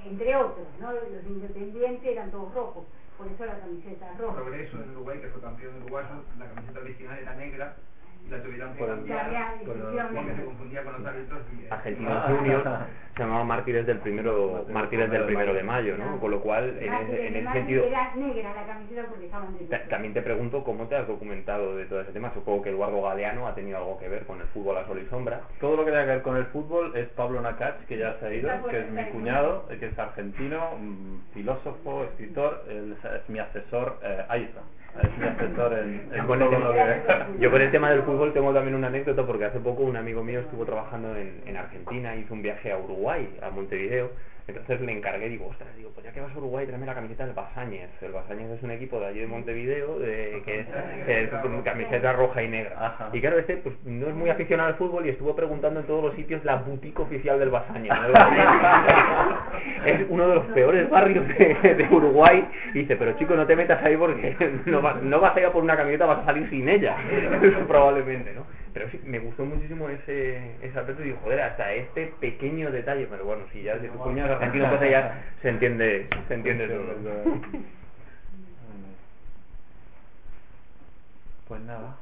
[0.07, 0.93] Entre otros, ¿no?
[0.93, 2.85] Los independientes eran todos rojos,
[3.17, 4.35] por eso la camiseta roja.
[4.35, 7.77] Progreso en Uruguay, que fue campeón uruguayo, la camiseta original era negra
[8.31, 12.65] la tuvieron que cambiar porque se confundía con los árbitros y, Argentinos Juniors
[13.15, 16.19] se llamaban mártires del primero, mártires del primero de mayo, ¿no?
[16.19, 19.57] Con lo cual, en ese, en ese sentido, Era negra la camiseta porque estaban
[19.89, 22.33] También te pregunto cómo te has documentado de todo ese tema.
[22.35, 25.09] Supongo que Eduardo Galeano ha tenido algo que ver con el fútbol a sol y
[25.09, 25.43] sombra.
[25.61, 28.27] Todo lo que tenga que ver con el fútbol es Pablo Nakach, que ya se
[28.27, 30.71] ha ido, que es mi cuñado, eh, que es argentino,
[31.33, 34.61] filósofo, escritor, es, es mi asesor, eh, ahí está,
[35.07, 37.03] es mi asesor en, en todo lo que...
[37.39, 40.23] Yo con el tema del fútbol tengo también una anécdota porque hace poco un amigo
[40.23, 44.11] mío estuvo trabajando en Argentina, hizo un viaje a Uruguay, a Montevideo.
[44.47, 47.25] Entonces le encargué, digo, ostras, digo, pues ya que vas a Uruguay, tráeme la camiseta
[47.25, 47.89] del Basáñez.
[48.03, 50.67] El Basáñez es un equipo de allí de Montevideo de, que es,
[51.07, 52.77] es con camiseta roja y negra.
[52.79, 53.09] Ajá.
[53.15, 56.03] Y claro, este pues no es muy aficionado al fútbol y estuvo preguntando en todos
[56.05, 57.91] los sitios la boutique oficial del Basáñez.
[57.91, 59.87] ¿no?
[59.87, 62.47] es uno de los peores barrios de, de Uruguay.
[62.75, 65.47] Y dice, pero chico, no te metas ahí porque no, vas- no vas a ir
[65.47, 66.97] a por una camiseta, vas a salir sin ella.
[67.69, 68.45] Probablemente, ¿no?
[68.75, 73.07] Pero sí, me gustó muchísimo ese, ese aspecto y digo, joder, hasta este pequeño detalle,
[73.09, 76.69] pero bueno, si ya si tu cuñado es argentino, pues ya se entiende, se entiende
[76.69, 77.41] todo.
[81.47, 81.97] Pues nada,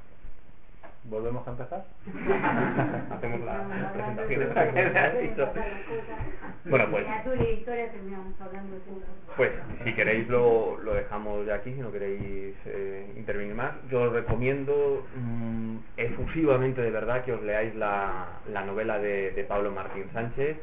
[1.05, 1.85] ¿volvemos a empezar?
[3.11, 5.53] Hacemos la presentación de la que has dicho.
[6.65, 7.05] Bueno, pues,
[9.37, 9.51] pues
[9.85, 13.73] si queréis lo, lo dejamos ya aquí, si no queréis eh, intervenir más.
[13.91, 19.45] Yo os recomiendo mm, efusivamente de verdad que os leáis la, la novela de, de
[19.45, 20.57] Pablo Martín Sánchez,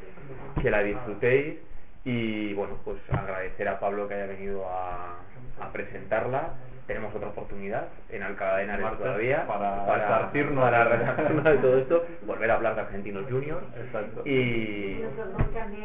[0.60, 1.58] que la disfrutéis
[2.04, 5.16] y bueno, pues agradecer a Pablo que haya venido a,
[5.60, 6.54] a presentarla.
[6.90, 11.56] Tenemos otra oportunidad en Alcalá de Henares todavía para para, resarcirnos para de- resarcirnos de
[11.58, 14.26] todo esto, volver a hablar de Argentinos Juniors Exacto.
[14.28, 15.00] y,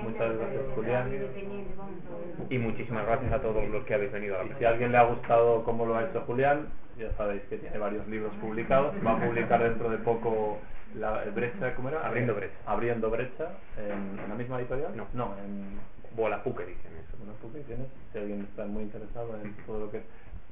[0.01, 1.11] Muchas gracias, Julián.
[2.49, 4.91] y muchísimas gracias a todos los que habéis venido a la Y si a alguien
[4.93, 8.95] le ha gustado cómo lo ha hecho Julián, ya sabéis que tiene varios libros publicados.
[9.05, 10.57] Va a publicar dentro de poco
[10.95, 12.03] la brecha, ¿cómo era?
[12.03, 12.55] Abriendo brecha.
[12.65, 14.97] Abriendo brecha en, en la misma editorial.
[14.97, 15.05] No.
[15.13, 15.77] no, en
[16.15, 17.51] Volapuque dicen eso.
[17.53, 17.87] qué tienes.
[18.11, 20.01] Si alguien está muy interesado en todo lo que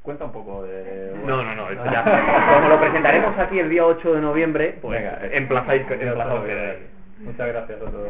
[0.03, 1.13] cuenta un poco de.
[1.25, 2.03] No, no, no, ya.
[2.55, 6.79] Como lo presentaremos aquí el día 8 de noviembre, pues Venga, emplazáis, quedáis.
[7.19, 8.09] Muchas gracias a todos.